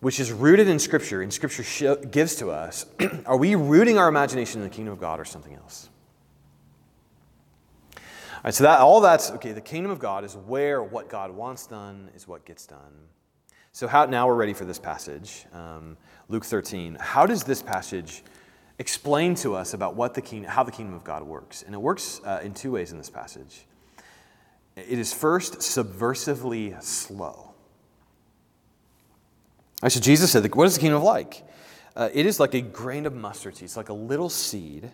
which 0.01 0.19
is 0.19 0.31
rooted 0.31 0.67
in 0.67 0.79
Scripture, 0.79 1.21
and 1.21 1.31
Scripture 1.31 1.63
sh- 1.63 2.09
gives 2.09 2.35
to 2.35 2.49
us, 2.49 2.85
are 3.25 3.37
we 3.37 3.55
rooting 3.55 3.97
our 3.97 4.07
imagination 4.07 4.61
in 4.61 4.67
the 4.67 4.73
kingdom 4.73 4.91
of 4.93 4.99
God 4.99 5.19
or 5.19 5.25
something 5.25 5.55
else? 5.55 5.89
All 7.95 8.01
right, 8.45 8.53
so 8.53 8.63
that 8.63 8.79
all 8.79 8.99
that's 9.01 9.29
okay. 9.31 9.51
The 9.51 9.61
kingdom 9.61 9.91
of 9.91 9.99
God 9.99 10.23
is 10.23 10.35
where 10.35 10.81
what 10.81 11.07
God 11.07 11.29
wants 11.29 11.67
done 11.67 12.09
is 12.15 12.27
what 12.27 12.43
gets 12.43 12.65
done. 12.65 13.07
So 13.71 13.87
how 13.87 14.05
now 14.05 14.27
we're 14.27 14.35
ready 14.35 14.53
for 14.53 14.65
this 14.65 14.79
passage, 14.79 15.45
um, 15.53 15.95
Luke 16.27 16.43
13. 16.43 16.97
How 16.99 17.27
does 17.27 17.43
this 17.43 17.61
passage 17.61 18.23
explain 18.79 19.35
to 19.35 19.53
us 19.53 19.75
about 19.75 19.95
what 19.95 20.15
the 20.15 20.21
king, 20.21 20.43
how 20.43 20.63
the 20.63 20.71
kingdom 20.71 20.95
of 20.95 21.03
God 21.03 21.21
works? 21.21 21.61
And 21.61 21.75
it 21.75 21.77
works 21.77 22.19
uh, 22.25 22.41
in 22.43 22.55
two 22.55 22.71
ways 22.71 22.91
in 22.91 22.97
this 22.97 23.11
passage. 23.11 23.67
It 24.75 24.97
is 24.97 25.13
first 25.13 25.59
subversively 25.59 26.81
slow. 26.81 27.50
So 29.89 29.99
Jesus 29.99 30.31
said, 30.31 30.53
What 30.53 30.67
is 30.67 30.75
the 30.75 30.79
kingdom 30.79 30.97
of 30.97 31.03
like? 31.03 31.43
Uh, 31.95 32.09
it 32.13 32.25
is 32.25 32.39
like 32.39 32.53
a 32.53 32.61
grain 32.61 33.05
of 33.05 33.13
mustard 33.13 33.55
seed. 33.55 33.65
It's 33.65 33.77
like 33.77 33.89
a 33.89 33.93
little 33.93 34.29
seed 34.29 34.91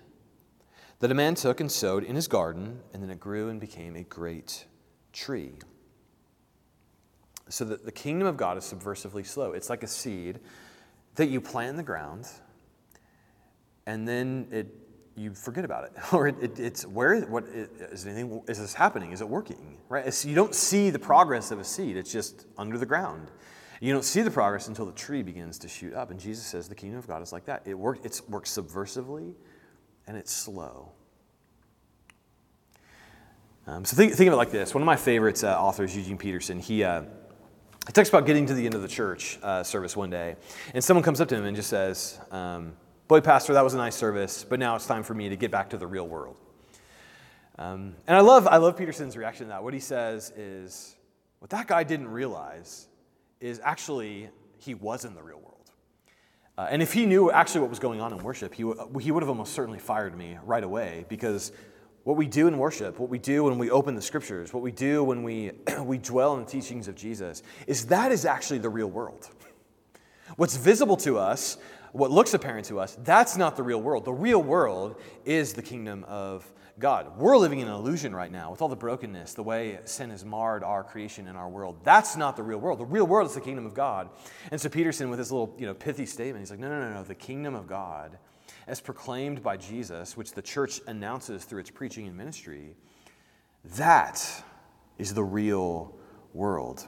that 1.00 1.12
a 1.12 1.13
man 1.13 1.36
took 1.36 1.60
and 1.60 1.71
sowed 1.71 2.04
in 2.04 2.15
his 2.15 2.28
garden, 2.28 2.80
and 2.93 3.04
then 3.04 3.10
it 3.10 3.19
grew 3.19 3.50
and 3.50 3.60
became 3.60 3.95
a 3.95 4.04
great 4.04 4.65
tree. 5.13 5.54
So 7.50 7.65
that 7.65 7.86
the 7.86 7.91
kingdom 7.91 8.28
of 8.28 8.36
God 8.36 8.58
is 8.58 8.63
subversively 8.63 9.26
slow. 9.26 9.52
It's 9.52 9.69
like 9.69 9.84
a 9.84 9.88
seed 9.88 10.39
that 11.15 11.28
you 11.28 11.39
plant 11.39 11.71
in 11.71 11.78
the 11.78 11.84
ground, 11.84 12.28
and 13.86 14.08
then 14.08 14.47
it 14.52 14.67
you 15.15 15.34
forget 15.34 15.65
about 15.65 15.86
it, 15.86 15.93
or 16.13 16.28
it, 16.28 16.36
it, 16.41 16.60
it's 16.60 16.86
where 16.86 17.21
what 17.21 17.45
is 17.45 18.06
anything 18.06 18.41
is 18.47 18.60
this 18.60 18.73
happening? 18.73 19.12
Is 19.12 19.21
it 19.21 19.30
working? 19.30 19.78
Right? 19.89 20.26
You 20.26 20.36
don't 20.36 20.56
see 20.56 20.89
the 20.89 21.00
progress 21.00 21.52
of 21.52 21.60
a 21.60 21.63
seed. 21.63 21.97
It's 21.97 22.12
just 22.12 22.45
under 22.58 22.78
the 22.78 22.86
ground. 22.86 23.30
You 23.79 23.93
don't 23.93 24.03
see 24.03 24.21
the 24.21 24.31
progress 24.31 24.67
until 24.67 24.85
the 24.85 24.91
tree 24.91 25.21
begins 25.21 25.59
to 25.59 25.67
shoot 25.67 25.93
up. 25.93 26.09
And 26.11 26.19
Jesus 26.19 26.45
says 26.45 26.67
the 26.67 26.75
kingdom 26.75 26.97
of 26.97 27.07
God 27.07 27.21
is 27.21 27.31
like 27.31 27.45
that. 27.45 27.63
It 27.65 27.75
work, 27.75 27.99
it's, 28.03 28.27
works 28.27 28.55
subversively 28.55 29.33
and 30.07 30.17
it's 30.17 30.31
slow. 30.31 30.91
Um, 33.67 33.83
so 33.85 33.95
think, 33.95 34.13
think 34.13 34.27
of 34.29 34.33
it 34.33 34.37
like 34.37 34.51
this. 34.51 34.73
One 34.73 34.81
of 34.81 34.85
my 34.85 34.95
favorites 34.95 35.43
uh, 35.43 35.59
authors, 35.59 35.95
Eugene 35.95 36.17
Peterson, 36.17 36.57
he, 36.59 36.83
uh, 36.83 37.03
he 37.85 37.93
talks 37.93 38.09
about 38.09 38.25
getting 38.25 38.45
to 38.45 38.53
the 38.53 38.65
end 38.65 38.73
of 38.73 38.81
the 38.81 38.87
church 38.87 39.37
uh, 39.43 39.61
service 39.61 39.95
one 39.95 40.09
day. 40.09 40.37
And 40.73 40.83
someone 40.83 41.03
comes 41.03 41.21
up 41.21 41.27
to 41.29 41.35
him 41.35 41.45
and 41.45 41.55
just 41.55 41.69
says, 41.69 42.19
um, 42.31 42.73
Boy, 43.07 43.21
Pastor, 43.21 43.53
that 43.53 43.63
was 43.63 43.73
a 43.73 43.77
nice 43.77 43.95
service, 43.95 44.43
but 44.43 44.59
now 44.59 44.75
it's 44.75 44.85
time 44.85 45.03
for 45.03 45.13
me 45.13 45.29
to 45.29 45.37
get 45.37 45.49
back 45.49 45.69
to 45.69 45.77
the 45.77 45.87
real 45.87 46.07
world. 46.07 46.37
Um, 47.57 47.95
and 48.05 48.17
I 48.17 48.19
love, 48.19 48.47
I 48.47 48.57
love 48.57 48.75
Peterson's 48.75 49.15
reaction 49.15 49.45
to 49.45 49.49
that. 49.49 49.63
What 49.63 49.73
he 49.73 49.79
says 49.79 50.31
is, 50.31 50.95
what 51.39 51.49
that 51.51 51.67
guy 51.67 51.83
didn't 51.83 52.09
realize 52.09 52.87
is 53.39 53.60
actually 53.63 54.30
he 54.58 54.73
was 54.73 55.06
in 55.06 55.13
the 55.15 55.21
real 55.21 55.38
world. 55.38 55.71
Uh, 56.58 56.67
and 56.69 56.82
if 56.82 56.91
he 56.91 57.06
knew 57.06 57.32
actually 57.32 57.62
what 57.62 57.69
was 57.69 57.80
going 57.80 58.02
on 58.02 58.12
in 58.12 58.23
worship, 58.23 58.54
he, 58.54 58.63
w- 58.63 59.00
he 59.00 59.12
would 59.12 59.21
have 59.21 59.30
almost 59.30 59.54
certainly 59.54 59.80
fired 59.80 60.17
me 60.17 60.38
right 60.43 60.63
away 60.63 61.06
because 61.08 61.52
what 62.04 62.17
we 62.17 62.26
do 62.26 62.47
in 62.47 62.58
worship, 62.58 63.00
what 63.00 63.10
we 63.10 63.19
do 63.19 63.43
when 63.43 63.58
we 63.58 63.69
open 63.69 63.93
the 63.93 64.02
scriptures, 64.02 64.54
what 64.54 64.63
we 64.63 64.71
do 64.71 65.04
when 65.04 65.23
we, 65.23 65.52
we 65.82 65.97
dwell 65.97 66.36
in 66.36 66.43
the 66.43 66.50
teachings 66.50 66.88
of 66.88 66.95
Jesus, 66.95 67.43
is 67.67 67.88
that 67.88 68.12
is 68.12 68.26
actually 68.26 68.60
the 68.60 68.69
real 68.69 68.88
world. 68.88 69.30
What's 70.36 70.58
visible 70.58 70.97
to 70.97 71.17
us, 71.17 71.58
what 71.91 72.10
looks 72.10 72.34
apparent 72.34 72.65
to 72.67 72.80
us, 72.80 72.97
that's 73.04 73.38
not 73.38 73.56
the 73.56 73.63
real 73.63 73.82
world. 73.82 74.06
The 74.06 74.13
real 74.13 74.41
world 74.41 74.95
is 75.26 75.54
the 75.54 75.62
kingdom 75.62 76.06
of 76.08 76.52
God. 76.79 77.17
We're 77.17 77.37
living 77.37 77.59
in 77.59 77.67
an 77.67 77.73
illusion 77.73 78.15
right 78.15 78.31
now 78.31 78.51
with 78.51 78.61
all 78.61 78.67
the 78.67 78.75
brokenness, 78.75 79.33
the 79.33 79.43
way 79.43 79.79
sin 79.85 80.11
has 80.11 80.23
marred 80.23 80.63
our 80.63 80.83
creation 80.83 81.27
and 81.27 81.35
our 81.35 81.49
world. 81.49 81.79
That's 81.83 82.15
not 82.15 82.35
the 82.35 82.43
real 82.43 82.59
world. 82.59 82.79
The 82.79 82.85
real 82.85 83.07
world 83.07 83.27
is 83.27 83.35
the 83.35 83.41
kingdom 83.41 83.65
of 83.65 83.73
God. 83.73 84.09
And 84.51 84.61
so 84.61 84.69
Peterson, 84.69 85.09
with 85.09 85.17
his 85.17 85.31
little 85.31 85.55
you 85.57 85.65
know, 85.65 85.73
pithy 85.73 86.05
statement, 86.05 86.39
he's 86.39 86.51
like, 86.51 86.59
no, 86.59 86.69
no, 86.69 86.79
no, 86.79 86.93
no. 86.93 87.03
The 87.03 87.15
kingdom 87.15 87.55
of 87.55 87.67
God, 87.67 88.19
as 88.67 88.79
proclaimed 88.79 89.41
by 89.41 89.57
Jesus, 89.57 90.15
which 90.15 90.33
the 90.33 90.41
church 90.41 90.79
announces 90.85 91.45
through 91.45 91.61
its 91.61 91.71
preaching 91.71 92.05
and 92.05 92.15
ministry, 92.15 92.75
that 93.75 94.43
is 94.99 95.15
the 95.15 95.23
real 95.23 95.95
world. 96.33 96.87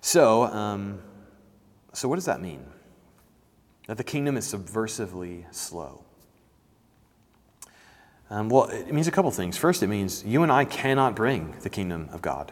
So, 0.00 0.44
um, 0.44 0.98
so 1.92 2.08
what 2.08 2.16
does 2.16 2.24
that 2.24 2.40
mean? 2.40 2.64
That 3.86 3.98
the 3.98 4.04
kingdom 4.04 4.36
is 4.36 4.52
subversively 4.52 5.44
slow. 5.54 6.04
Um, 8.32 8.48
well, 8.48 8.64
it 8.64 8.90
means 8.94 9.08
a 9.08 9.10
couple 9.10 9.30
things. 9.30 9.58
First, 9.58 9.82
it 9.82 9.88
means 9.88 10.24
you 10.24 10.42
and 10.42 10.50
I 10.50 10.64
cannot 10.64 11.14
bring 11.14 11.54
the 11.60 11.68
kingdom 11.68 12.08
of 12.12 12.22
God. 12.22 12.50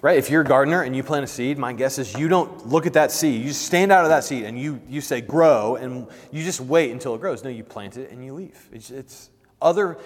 Right? 0.00 0.16
If 0.16 0.30
you're 0.30 0.40
a 0.40 0.46
gardener 0.46 0.80
and 0.80 0.96
you 0.96 1.02
plant 1.02 1.24
a 1.24 1.26
seed, 1.26 1.58
my 1.58 1.74
guess 1.74 1.98
is 1.98 2.16
you 2.16 2.26
don't 2.26 2.66
look 2.66 2.86
at 2.86 2.94
that 2.94 3.12
seed. 3.12 3.44
You 3.44 3.52
stand 3.52 3.92
out 3.92 4.04
of 4.04 4.08
that 4.08 4.24
seed 4.24 4.44
and 4.44 4.58
you, 4.58 4.80
you 4.88 5.02
say, 5.02 5.20
grow, 5.20 5.76
and 5.76 6.06
you 6.32 6.42
just 6.42 6.58
wait 6.58 6.90
until 6.90 7.14
it 7.14 7.20
grows. 7.20 7.44
No, 7.44 7.50
you 7.50 7.62
plant 7.62 7.98
it 7.98 8.10
and 8.10 8.24
you 8.24 8.32
leave. 8.32 8.58
It's, 8.72 8.90
it's 8.90 9.28
other, 9.60 9.98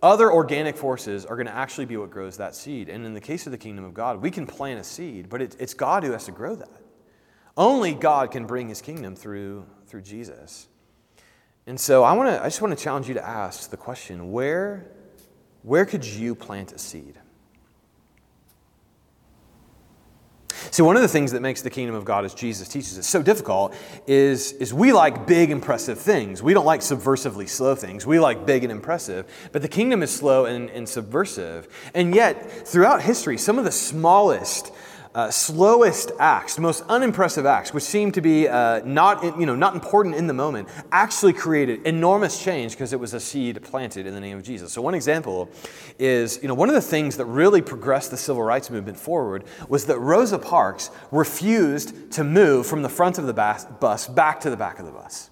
other 0.00 0.30
organic 0.30 0.76
forces 0.76 1.26
are 1.26 1.34
going 1.34 1.48
to 1.48 1.54
actually 1.54 1.86
be 1.86 1.96
what 1.96 2.10
grows 2.10 2.36
that 2.36 2.54
seed. 2.54 2.88
And 2.88 3.04
in 3.04 3.14
the 3.14 3.20
case 3.20 3.46
of 3.46 3.50
the 3.50 3.58
kingdom 3.58 3.84
of 3.84 3.94
God, 3.94 4.22
we 4.22 4.30
can 4.30 4.46
plant 4.46 4.78
a 4.78 4.84
seed, 4.84 5.28
but 5.28 5.42
it, 5.42 5.56
it's 5.58 5.74
God 5.74 6.04
who 6.04 6.12
has 6.12 6.26
to 6.26 6.32
grow 6.32 6.54
that. 6.54 6.70
Only 7.56 7.94
God 7.94 8.30
can 8.30 8.46
bring 8.46 8.68
his 8.68 8.80
kingdom 8.80 9.16
through, 9.16 9.66
through 9.88 10.02
Jesus. 10.02 10.68
And 11.66 11.78
so 11.80 12.04
I, 12.04 12.12
wanna, 12.12 12.40
I 12.40 12.44
just 12.44 12.62
want 12.62 12.76
to 12.76 12.82
challenge 12.82 13.08
you 13.08 13.14
to 13.14 13.26
ask 13.26 13.70
the 13.70 13.76
question 13.76 14.30
where, 14.30 14.86
where 15.62 15.84
could 15.84 16.04
you 16.04 16.34
plant 16.34 16.72
a 16.72 16.78
seed? 16.78 17.18
See, 20.70 20.82
one 20.82 20.96
of 20.96 21.02
the 21.02 21.08
things 21.08 21.32
that 21.32 21.42
makes 21.42 21.62
the 21.62 21.70
kingdom 21.70 21.94
of 21.94 22.04
God, 22.04 22.24
as 22.24 22.34
Jesus 22.34 22.68
teaches 22.68 22.98
us, 22.98 23.06
so 23.06 23.22
difficult 23.22 23.74
is, 24.06 24.52
is 24.52 24.74
we 24.74 24.92
like 24.92 25.26
big, 25.26 25.50
impressive 25.50 25.98
things. 25.98 26.42
We 26.42 26.54
don't 26.54 26.66
like 26.66 26.80
subversively 26.80 27.48
slow 27.48 27.74
things. 27.74 28.04
We 28.04 28.18
like 28.18 28.46
big 28.46 28.62
and 28.62 28.72
impressive. 28.72 29.26
But 29.52 29.62
the 29.62 29.68
kingdom 29.68 30.02
is 30.02 30.10
slow 30.10 30.44
and, 30.44 30.68
and 30.70 30.88
subversive. 30.88 31.68
And 31.94 32.14
yet, 32.14 32.68
throughout 32.68 33.00
history, 33.00 33.38
some 33.38 33.58
of 33.58 33.64
the 33.64 33.72
smallest 33.72 34.72
uh, 35.16 35.30
slowest 35.30 36.12
acts, 36.18 36.58
most 36.58 36.84
unimpressive 36.90 37.46
acts, 37.46 37.72
which 37.72 37.82
seem 37.82 38.12
to 38.12 38.20
be 38.20 38.46
uh, 38.46 38.82
not, 38.84 39.24
you 39.40 39.46
know, 39.46 39.56
not 39.56 39.72
important 39.72 40.14
in 40.14 40.26
the 40.26 40.34
moment, 40.34 40.68
actually 40.92 41.32
created 41.32 41.80
enormous 41.86 42.44
change 42.44 42.72
because 42.72 42.92
it 42.92 43.00
was 43.00 43.14
a 43.14 43.18
seed 43.18 43.62
planted 43.62 44.06
in 44.06 44.12
the 44.12 44.20
name 44.20 44.36
of 44.36 44.44
Jesus. 44.44 44.74
So 44.74 44.82
one 44.82 44.94
example 44.94 45.48
is, 45.98 46.38
you 46.42 46.48
know, 46.48 46.54
one 46.54 46.68
of 46.68 46.74
the 46.74 46.82
things 46.82 47.16
that 47.16 47.24
really 47.24 47.62
progressed 47.62 48.10
the 48.10 48.18
civil 48.18 48.42
rights 48.42 48.68
movement 48.68 48.98
forward 48.98 49.44
was 49.70 49.86
that 49.86 49.98
Rosa 49.98 50.38
Parks 50.38 50.90
refused 51.10 52.12
to 52.12 52.22
move 52.22 52.66
from 52.66 52.82
the 52.82 52.90
front 52.90 53.16
of 53.16 53.26
the 53.26 53.32
bus 53.32 54.06
back 54.08 54.40
to 54.40 54.50
the 54.50 54.56
back 54.56 54.78
of 54.78 54.84
the 54.84 54.92
bus. 54.92 55.30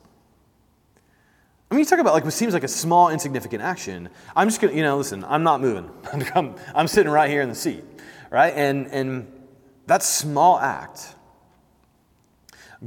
I 1.70 1.74
mean, 1.74 1.80
you 1.80 1.84
talk 1.84 1.98
about 1.98 2.14
like 2.14 2.24
what 2.24 2.32
seems 2.32 2.54
like 2.54 2.64
a 2.64 2.68
small, 2.68 3.10
insignificant 3.10 3.62
action. 3.62 4.08
I'm 4.34 4.48
just 4.48 4.62
gonna, 4.62 4.72
you 4.72 4.82
know, 4.82 4.96
listen, 4.96 5.24
I'm 5.24 5.42
not 5.42 5.60
moving. 5.60 5.90
I'm, 6.34 6.54
I'm 6.74 6.88
sitting 6.88 7.12
right 7.12 7.28
here 7.28 7.42
in 7.42 7.50
the 7.50 7.54
seat, 7.54 7.84
right? 8.30 8.54
And 8.54 8.86
and 8.86 9.33
that 9.86 10.02
small 10.02 10.58
act 10.58 11.14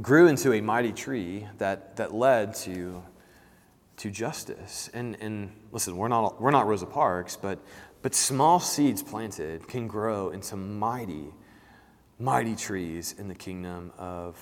grew 0.02 0.28
into 0.28 0.52
a 0.52 0.60
mighty 0.60 0.92
tree 0.92 1.46
that, 1.58 1.96
that 1.96 2.14
led 2.14 2.54
to, 2.54 3.02
to 3.96 4.10
justice. 4.10 4.90
And, 4.94 5.16
and 5.20 5.50
listen, 5.72 5.96
we're 5.96 6.08
not, 6.08 6.40
we're 6.40 6.50
not 6.50 6.66
Rosa 6.66 6.86
Parks, 6.86 7.36
but, 7.36 7.58
but 8.02 8.14
small 8.14 8.60
seeds 8.60 9.02
planted 9.02 9.66
can 9.66 9.88
grow 9.88 10.30
into 10.30 10.56
mighty, 10.56 11.26
mighty 12.18 12.54
trees 12.54 13.14
in 13.18 13.28
the 13.28 13.34
kingdom 13.34 13.92
of, 13.98 14.38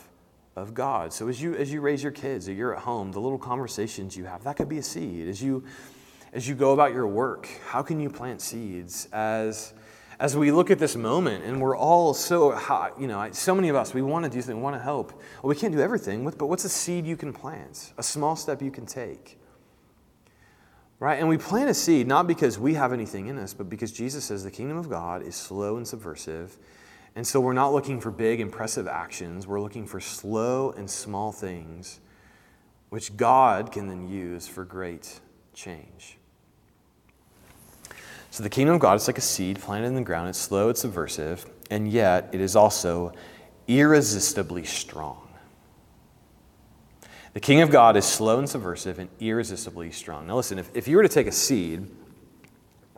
of 0.56 0.74
God. 0.74 1.12
So 1.12 1.28
as 1.28 1.40
you, 1.40 1.54
as 1.54 1.72
you 1.72 1.80
raise 1.80 2.02
your 2.02 2.12
kids 2.12 2.48
or 2.48 2.52
you're 2.52 2.74
at 2.74 2.82
home, 2.82 3.12
the 3.12 3.20
little 3.20 3.38
conversations 3.38 4.16
you 4.16 4.24
have, 4.24 4.44
that 4.44 4.56
could 4.56 4.68
be 4.68 4.78
a 4.78 4.82
seed. 4.82 5.28
As 5.28 5.42
you, 5.42 5.64
as 6.32 6.46
you 6.46 6.54
go 6.54 6.72
about 6.72 6.92
your 6.92 7.06
work, 7.06 7.48
how 7.66 7.82
can 7.82 7.98
you 7.98 8.10
plant 8.10 8.42
seeds 8.42 9.08
as 9.12 9.72
as 10.18 10.36
we 10.36 10.50
look 10.50 10.70
at 10.70 10.78
this 10.78 10.96
moment 10.96 11.44
and 11.44 11.60
we're 11.60 11.76
all 11.76 12.14
so 12.14 12.52
hot, 12.52 12.98
you 13.00 13.06
know, 13.06 13.28
so 13.32 13.54
many 13.54 13.68
of 13.68 13.76
us, 13.76 13.92
we 13.92 14.02
want 14.02 14.24
to 14.24 14.30
do 14.30 14.40
something, 14.40 14.56
we 14.56 14.62
want 14.62 14.76
to 14.76 14.82
help. 14.82 15.12
Well, 15.42 15.50
we 15.50 15.56
can't 15.56 15.74
do 15.74 15.80
everything, 15.80 16.24
but 16.24 16.46
what's 16.46 16.64
a 16.64 16.68
seed 16.68 17.06
you 17.06 17.16
can 17.16 17.32
plant? 17.32 17.92
A 17.98 18.02
small 18.02 18.36
step 18.36 18.62
you 18.62 18.70
can 18.70 18.86
take. 18.86 19.38
Right? 20.98 21.18
And 21.18 21.28
we 21.28 21.36
plant 21.36 21.68
a 21.68 21.74
seed 21.74 22.06
not 22.06 22.26
because 22.26 22.58
we 22.58 22.72
have 22.74 22.94
anything 22.94 23.26
in 23.26 23.38
us, 23.38 23.52
but 23.52 23.68
because 23.68 23.92
Jesus 23.92 24.24
says 24.24 24.42
the 24.44 24.50
kingdom 24.50 24.78
of 24.78 24.88
God 24.88 25.22
is 25.22 25.34
slow 25.34 25.76
and 25.76 25.86
subversive. 25.86 26.56
And 27.14 27.26
so 27.26 27.38
we're 27.38 27.52
not 27.52 27.74
looking 27.74 28.00
for 28.00 28.10
big, 28.10 28.40
impressive 28.40 28.86
actions. 28.86 29.46
We're 29.46 29.60
looking 29.60 29.86
for 29.86 30.00
slow 30.00 30.70
and 30.72 30.88
small 30.88 31.32
things, 31.32 32.00
which 32.88 33.16
God 33.18 33.70
can 33.70 33.88
then 33.88 34.08
use 34.08 34.48
for 34.48 34.64
great 34.64 35.20
change. 35.52 36.18
So 38.30 38.42
the 38.42 38.50
kingdom 38.50 38.74
of 38.74 38.80
God 38.80 38.96
is 38.96 39.06
like 39.06 39.18
a 39.18 39.22
seed 39.22 39.60
planted 39.60 39.86
in 39.86 39.94
the 39.94 40.02
ground. 40.02 40.28
It's 40.28 40.38
slow, 40.38 40.68
it's 40.68 40.80
subversive, 40.80 41.46
and 41.70 41.88
yet 41.90 42.28
it 42.32 42.40
is 42.40 42.54
also 42.54 43.12
irresistibly 43.66 44.64
strong. 44.64 45.22
The 47.32 47.40
king 47.40 47.60
of 47.60 47.70
God 47.70 47.96
is 47.96 48.04
slow 48.04 48.38
and 48.38 48.48
subversive 48.48 48.98
and 48.98 49.10
irresistibly 49.20 49.90
strong. 49.90 50.26
Now, 50.26 50.36
listen, 50.36 50.58
if, 50.58 50.70
if 50.74 50.88
you 50.88 50.96
were 50.96 51.02
to 51.02 51.08
take 51.08 51.26
a 51.26 51.32
seed, 51.32 51.86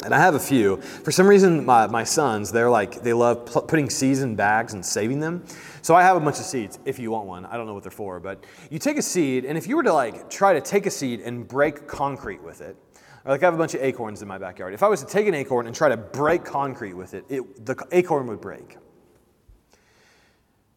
and 0.05 0.15
I 0.15 0.19
have 0.19 0.37
a 0.37 0.41
few, 0.41 0.77
for 0.77 1.11
some 1.11 1.27
reason, 1.27 1.67
my, 1.67 1.89
my 1.89 2.05
sons, 2.05 2.53
they're 2.53 2.71
like, 2.71 3.03
they 3.03 3.13
love 3.13 3.47
pl- 3.47 3.63
putting 3.63 3.91
seeds 3.91 4.23
in 4.23 4.37
bags 4.37 4.75
and 4.75 4.87
saving 4.87 5.19
them. 5.19 5.45
So 5.83 5.97
I 5.97 6.03
have 6.03 6.17
a 6.17 6.21
bunch 6.21 6.39
of 6.39 6.45
seeds 6.45 6.79
if 6.85 7.01
you 7.01 7.11
want 7.11 7.27
one. 7.27 7.47
I 7.47 7.57
don't 7.57 7.67
know 7.67 7.75
what 7.75 7.83
they're 7.83 7.91
for, 7.91 8.21
but 8.21 8.45
you 8.71 8.79
take 8.79 8.97
a 8.97 9.03
seed, 9.03 9.45
and 9.45 9.59
if 9.59 9.67
you 9.67 9.75
were 9.75 9.83
to 9.83 9.93
like 9.93 10.31
try 10.31 10.53
to 10.53 10.61
take 10.61 10.87
a 10.87 10.91
seed 10.91 11.21
and 11.21 11.49
break 11.49 11.89
concrete 11.89 12.41
with 12.41 12.61
it, 12.61 12.77
like 13.25 13.43
I 13.43 13.47
have 13.47 13.55
a 13.55 13.59
bunch 13.59 13.75
of 13.75 13.83
acorns 13.83 14.23
in 14.23 14.29
my 14.29 14.39
backyard. 14.39 14.75
If 14.75 14.83
I 14.83 14.89
was 14.89 15.01
to 15.03 15.07
take 15.07 15.27
an 15.27 15.35
acorn 15.35 15.67
and 15.67 15.75
try 15.75 15.89
to 15.89 15.97
break 15.97 16.45
concrete 16.45 16.95
with 16.95 17.15
it, 17.15 17.25
it 17.29 17.67
the 17.67 17.77
acorn 17.93 18.27
would 18.29 18.41
break. 18.41 18.77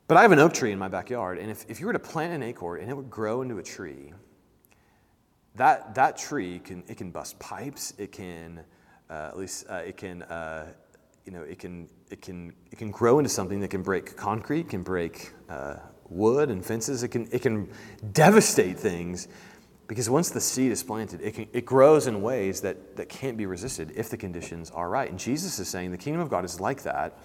But 0.07 0.17
I 0.17 0.23
have 0.23 0.33
an 0.33 0.39
oak 0.39 0.53
tree 0.53 0.73
in 0.73 0.79
my 0.79 0.89
backyard, 0.89 1.37
and 1.37 1.49
if, 1.49 1.65
if 1.69 1.79
you 1.79 1.85
were 1.85 1.93
to 1.93 1.99
plant 1.99 2.33
an 2.33 2.43
acorn 2.43 2.81
and 2.81 2.89
it 2.89 2.93
would 2.93 3.09
grow 3.09 3.43
into 3.43 3.59
a 3.59 3.63
tree, 3.63 4.11
that, 5.55 5.95
that 5.95 6.17
tree 6.17 6.59
can, 6.59 6.83
it 6.87 6.97
can 6.97 7.11
bust 7.11 7.39
pipes, 7.39 7.93
it 7.97 8.11
can, 8.11 8.61
uh, 9.09 9.29
at 9.29 9.37
least, 9.37 9.65
uh, 9.69 9.75
it 9.75 9.95
can, 9.95 10.23
uh, 10.23 10.67
you 11.25 11.31
know, 11.31 11.43
it 11.43 11.59
can, 11.59 11.87
it, 12.09 12.21
can, 12.21 12.53
it 12.71 12.77
can 12.77 12.91
grow 12.91 13.19
into 13.19 13.29
something 13.29 13.61
that 13.61 13.69
can 13.69 13.83
break 13.83 14.17
concrete, 14.17 14.67
can 14.67 14.83
break 14.83 15.31
uh, 15.49 15.75
wood 16.09 16.49
and 16.49 16.65
fences, 16.65 17.03
it 17.03 17.09
can, 17.09 17.27
it 17.31 17.41
can 17.41 17.69
devastate 18.11 18.77
things 18.77 19.29
because 19.91 20.09
once 20.09 20.29
the 20.29 20.39
seed 20.39 20.71
is 20.71 20.83
planted, 20.83 21.19
it, 21.19 21.33
can, 21.33 21.47
it 21.51 21.65
grows 21.65 22.07
in 22.07 22.21
ways 22.21 22.61
that, 22.61 22.95
that 22.95 23.09
can't 23.09 23.35
be 23.35 23.45
resisted 23.45 23.91
if 23.93 24.09
the 24.09 24.15
conditions 24.15 24.71
are 24.71 24.87
right. 24.87 25.09
And 25.09 25.19
Jesus 25.19 25.59
is 25.59 25.67
saying 25.67 25.91
the 25.91 25.97
kingdom 25.97 26.21
of 26.21 26.29
God 26.29 26.45
is 26.45 26.61
like 26.61 26.83
that. 26.83 27.17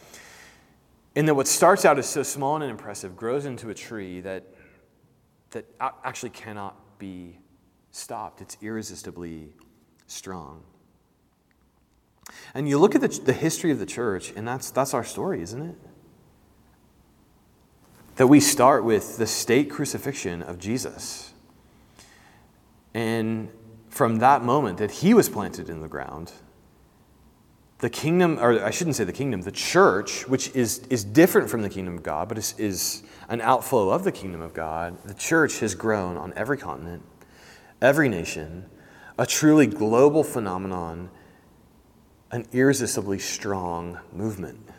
And 1.15 1.29
that 1.29 1.37
what 1.37 1.47
starts 1.47 1.85
out 1.85 1.97
as 1.97 2.09
so 2.09 2.25
small 2.25 2.57
and 2.57 2.65
impressive 2.65 3.17
grows 3.17 3.45
into 3.45 3.71
a 3.71 3.75
tree 3.75 4.21
that, 4.23 4.47
that 5.53 5.67
actually 5.79 6.31
cannot 6.31 6.75
be 6.99 7.39
stopped. 7.93 8.41
It's 8.41 8.57
irresistibly 8.61 9.53
strong. 10.09 10.65
And 12.53 12.69
you 12.69 12.81
look 12.81 12.97
at 12.97 13.01
the, 13.01 13.07
the 13.07 13.33
history 13.33 13.71
of 13.71 13.79
the 13.79 13.87
church, 13.87 14.33
and 14.35 14.49
that's, 14.49 14.73
that's 14.73 14.93
our 14.93 15.05
story, 15.05 15.41
isn't 15.41 15.63
it? 15.63 15.77
That 18.17 18.27
we 18.27 18.41
start 18.41 18.83
with 18.83 19.19
the 19.19 19.27
state 19.29 19.71
crucifixion 19.71 20.43
of 20.43 20.59
Jesus 20.59 21.33
and 22.97 23.51
from 23.91 24.21
that 24.21 24.43
moment 24.43 24.79
that 24.79 24.91
he 24.91 25.13
was 25.13 25.29
planted 25.29 25.69
in 25.69 25.83
the 25.83 25.87
ground, 25.87 26.33
the 27.81 27.91
kingdom, 27.91 28.39
or 28.41 28.65
I 28.65 28.71
shouldn't 28.71 28.97
say 28.97 29.05
the 29.05 29.13
kingdom, 29.13 29.43
the 29.43 29.53
church, 29.53 30.27
which 30.27 30.49
is, 30.57 30.79
is 30.89 31.05
different 31.05 31.51
from 31.51 31.61
the 31.61 31.69
kingdom 31.69 31.97
of 31.97 32.03
God, 32.03 32.27
but 32.27 32.39
is, 32.39 32.55
is 32.57 33.03
an 33.29 33.43
outflow 33.43 33.91
of 33.91 34.03
the 34.03 34.13
kingdom 34.13 34.41
of 34.41 34.55
God, 34.55 34.97
the 35.05 35.13
church 35.13 35.61
has 35.61 35.75
grown 35.75 36.17
on 36.17 36.33
every 36.37 36.57
continent, 36.57 37.03
every 37.83 38.09
nation, 38.09 38.65
a 39.19 39.27
truly 39.27 39.67
global 39.67 40.25
phenomenon, 40.25 41.11
an 42.31 42.47
irresistibly 42.51 43.19
strong 43.19 43.99
movement 44.11 44.71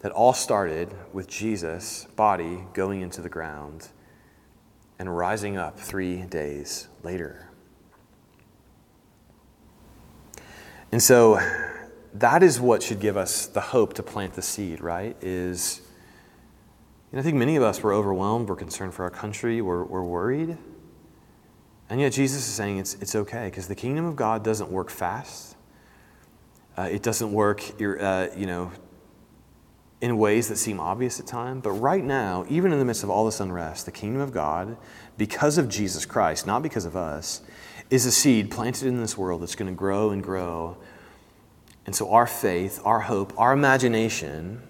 that 0.00 0.10
all 0.10 0.32
started 0.32 0.92
with 1.12 1.28
Jesus' 1.28 2.08
body 2.16 2.64
going 2.74 3.02
into 3.02 3.20
the 3.20 3.28
ground 3.28 3.90
and 5.02 5.16
rising 5.16 5.56
up 5.56 5.76
three 5.80 6.22
days 6.22 6.86
later. 7.02 7.48
And 10.92 11.02
so 11.02 11.40
that 12.14 12.44
is 12.44 12.60
what 12.60 12.84
should 12.84 13.00
give 13.00 13.16
us 13.16 13.46
the 13.48 13.60
hope 13.60 13.94
to 13.94 14.04
plant 14.04 14.34
the 14.34 14.42
seed, 14.42 14.80
right? 14.80 15.16
Is, 15.20 15.80
you 17.10 17.16
know, 17.16 17.18
I 17.18 17.22
think 17.24 17.36
many 17.36 17.56
of 17.56 17.64
us 17.64 17.82
were 17.82 17.92
overwhelmed, 17.92 18.48
we're 18.48 18.54
concerned 18.54 18.94
for 18.94 19.02
our 19.02 19.10
country, 19.10 19.60
we're, 19.60 19.82
we're 19.82 20.04
worried. 20.04 20.56
And 21.90 22.00
yet 22.00 22.12
Jesus 22.12 22.46
is 22.46 22.54
saying 22.54 22.78
it's, 22.78 22.94
it's 22.94 23.16
okay 23.16 23.46
because 23.46 23.66
the 23.66 23.74
kingdom 23.74 24.04
of 24.04 24.14
God 24.14 24.44
doesn't 24.44 24.70
work 24.70 24.88
fast. 24.88 25.56
Uh, 26.78 26.82
it 26.82 27.02
doesn't 27.02 27.32
work, 27.32 27.60
uh, 27.80 28.28
you 28.36 28.46
know, 28.46 28.70
in 30.02 30.18
ways 30.18 30.48
that 30.48 30.56
seem 30.56 30.80
obvious 30.80 31.20
at 31.20 31.26
times. 31.28 31.62
But 31.62 31.70
right 31.70 32.04
now, 32.04 32.44
even 32.48 32.72
in 32.72 32.80
the 32.80 32.84
midst 32.84 33.04
of 33.04 33.08
all 33.08 33.24
this 33.24 33.38
unrest, 33.38 33.86
the 33.86 33.92
kingdom 33.92 34.20
of 34.20 34.32
God, 34.32 34.76
because 35.16 35.58
of 35.58 35.68
Jesus 35.68 36.04
Christ, 36.04 36.44
not 36.44 36.60
because 36.60 36.84
of 36.84 36.96
us, 36.96 37.40
is 37.88 38.04
a 38.04 38.10
seed 38.10 38.50
planted 38.50 38.88
in 38.88 39.00
this 39.00 39.16
world 39.16 39.40
that's 39.40 39.54
going 39.54 39.70
to 39.70 39.78
grow 39.78 40.10
and 40.10 40.20
grow. 40.20 40.76
And 41.86 41.94
so 41.94 42.10
our 42.10 42.26
faith, 42.26 42.80
our 42.84 42.98
hope, 42.98 43.32
our 43.38 43.52
imagination 43.52 44.62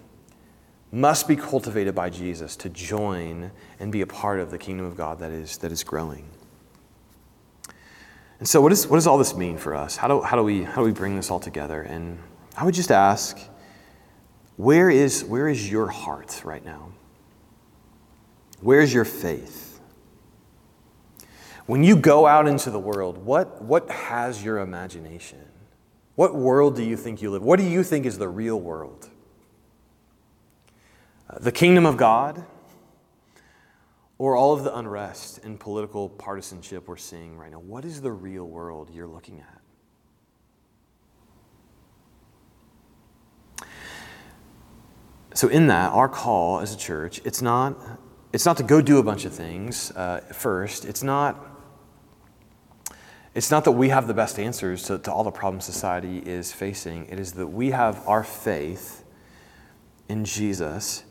must 0.91 1.27
be 1.27 1.35
cultivated 1.35 1.95
by 1.95 2.11
Jesus 2.11 2.55
to 2.57 2.69
join 2.69 3.49
and 3.79 3.91
be 3.91 4.01
a 4.01 4.07
part 4.07 4.39
of 4.39 4.51
the 4.51 4.59
kingdom 4.59 4.85
of 4.85 4.95
God 4.95 5.17
that 5.17 5.31
is, 5.31 5.57
that 5.57 5.71
is 5.71 5.83
growing. 5.83 6.29
And 8.37 8.47
so, 8.47 8.61
what, 8.61 8.71
is, 8.71 8.85
what 8.85 8.97
does 8.97 9.07
all 9.07 9.17
this 9.17 9.35
mean 9.35 9.57
for 9.57 9.73
us? 9.73 9.95
How 9.95 10.07
do, 10.07 10.21
how, 10.21 10.35
do 10.35 10.43
we, 10.43 10.63
how 10.63 10.75
do 10.75 10.83
we 10.83 10.91
bring 10.91 11.15
this 11.15 11.31
all 11.31 11.39
together? 11.39 11.81
And 11.81 12.19
I 12.55 12.65
would 12.65 12.75
just 12.75 12.91
ask, 12.91 13.39
where 14.55 14.89
is, 14.89 15.23
where 15.23 15.47
is 15.47 15.69
your 15.69 15.87
heart 15.87 16.41
right 16.43 16.63
now? 16.63 16.91
Where 18.61 18.81
is 18.81 18.93
your 18.93 19.05
faith? 19.05 19.79
When 21.65 21.83
you 21.83 21.95
go 21.95 22.27
out 22.27 22.47
into 22.47 22.69
the 22.69 22.79
world, 22.79 23.17
what, 23.17 23.61
what 23.61 23.89
has 23.89 24.43
your 24.43 24.59
imagination? 24.59 25.39
What 26.15 26.35
world 26.35 26.75
do 26.75 26.83
you 26.83 26.95
think 26.95 27.21
you 27.21 27.31
live? 27.31 27.41
What 27.41 27.57
do 27.57 27.65
you 27.65 27.83
think 27.83 28.05
is 28.05 28.17
the 28.17 28.27
real 28.27 28.59
world? 28.59 29.09
Uh, 31.29 31.39
the 31.39 31.51
kingdom 31.51 31.85
of 31.85 31.97
God? 31.97 32.45
Or 34.19 34.35
all 34.35 34.53
of 34.53 34.63
the 34.63 34.77
unrest 34.77 35.39
and 35.43 35.59
political 35.59 36.07
partisanship 36.07 36.87
we're 36.87 36.97
seeing 36.97 37.37
right 37.37 37.51
now? 37.51 37.59
What 37.59 37.83
is 37.83 38.01
the 38.01 38.11
real 38.11 38.45
world 38.45 38.89
you're 38.93 39.07
looking 39.07 39.39
at? 39.39 39.62
So 45.33 45.47
in 45.47 45.67
that, 45.67 45.91
our 45.91 46.09
call 46.09 46.59
as 46.59 46.73
a 46.73 46.77
church, 46.77 47.21
it's 47.23 47.41
not, 47.41 47.75
it's 48.31 48.45
not 48.45 48.57
to 48.57 48.63
go 48.63 48.81
do 48.81 48.97
a 48.97 49.03
bunch 49.03 49.25
of 49.25 49.33
things 49.33 49.91
uh, 49.91 50.21
first. 50.31 50.85
It's 50.85 51.03
not, 51.03 51.43
it's 53.33 53.49
not 53.49 53.63
that 53.65 53.71
we 53.71 53.89
have 53.89 54.07
the 54.07 54.13
best 54.13 54.37
answers 54.37 54.83
to, 54.83 54.99
to 54.99 55.11
all 55.11 55.23
the 55.23 55.31
problems 55.31 55.65
society 55.65 56.19
is 56.19 56.53
facing. 56.53 57.07
It 57.07 57.19
is 57.19 57.33
that 57.33 57.47
we 57.47 57.71
have 57.71 58.07
our 58.07 58.23
faith 58.23 59.03
in 60.07 60.25
Jesus 60.25 61.03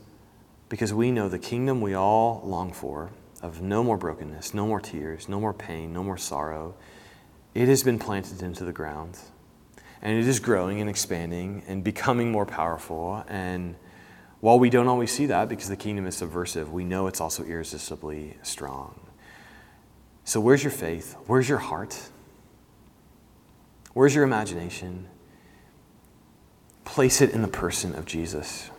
because 0.69 0.93
we 0.93 1.11
know 1.11 1.27
the 1.27 1.39
kingdom 1.39 1.81
we 1.81 1.93
all 1.93 2.41
long 2.45 2.71
for 2.71 3.11
of 3.41 3.61
no 3.61 3.83
more 3.83 3.97
brokenness, 3.97 4.53
no 4.53 4.65
more 4.65 4.79
tears, 4.79 5.27
no 5.27 5.39
more 5.39 5.53
pain, 5.53 5.91
no 5.91 6.01
more 6.01 6.17
sorrow. 6.17 6.73
It 7.53 7.67
has 7.67 7.83
been 7.83 7.99
planted 7.99 8.41
into 8.41 8.63
the 8.63 8.71
ground. 8.71 9.19
And 10.01 10.17
it 10.17 10.27
is 10.27 10.39
growing 10.39 10.81
and 10.81 10.89
expanding 10.89 11.63
and 11.67 11.83
becoming 11.83 12.31
more 12.31 12.45
powerful. 12.45 13.23
And 13.27 13.75
while 14.43 14.59
we 14.59 14.69
don't 14.69 14.89
always 14.89 15.09
see 15.09 15.27
that 15.27 15.47
because 15.47 15.69
the 15.69 15.77
kingdom 15.77 16.05
is 16.05 16.17
subversive, 16.17 16.69
we 16.69 16.83
know 16.83 17.07
it's 17.07 17.21
also 17.21 17.45
irresistibly 17.45 18.35
strong. 18.43 18.99
So, 20.25 20.41
where's 20.41 20.61
your 20.61 20.71
faith? 20.71 21.15
Where's 21.27 21.47
your 21.47 21.59
heart? 21.59 22.09
Where's 23.93 24.13
your 24.13 24.25
imagination? 24.25 25.07
Place 26.83 27.21
it 27.21 27.29
in 27.29 27.41
the 27.41 27.47
person 27.47 27.95
of 27.95 28.03
Jesus, 28.03 28.69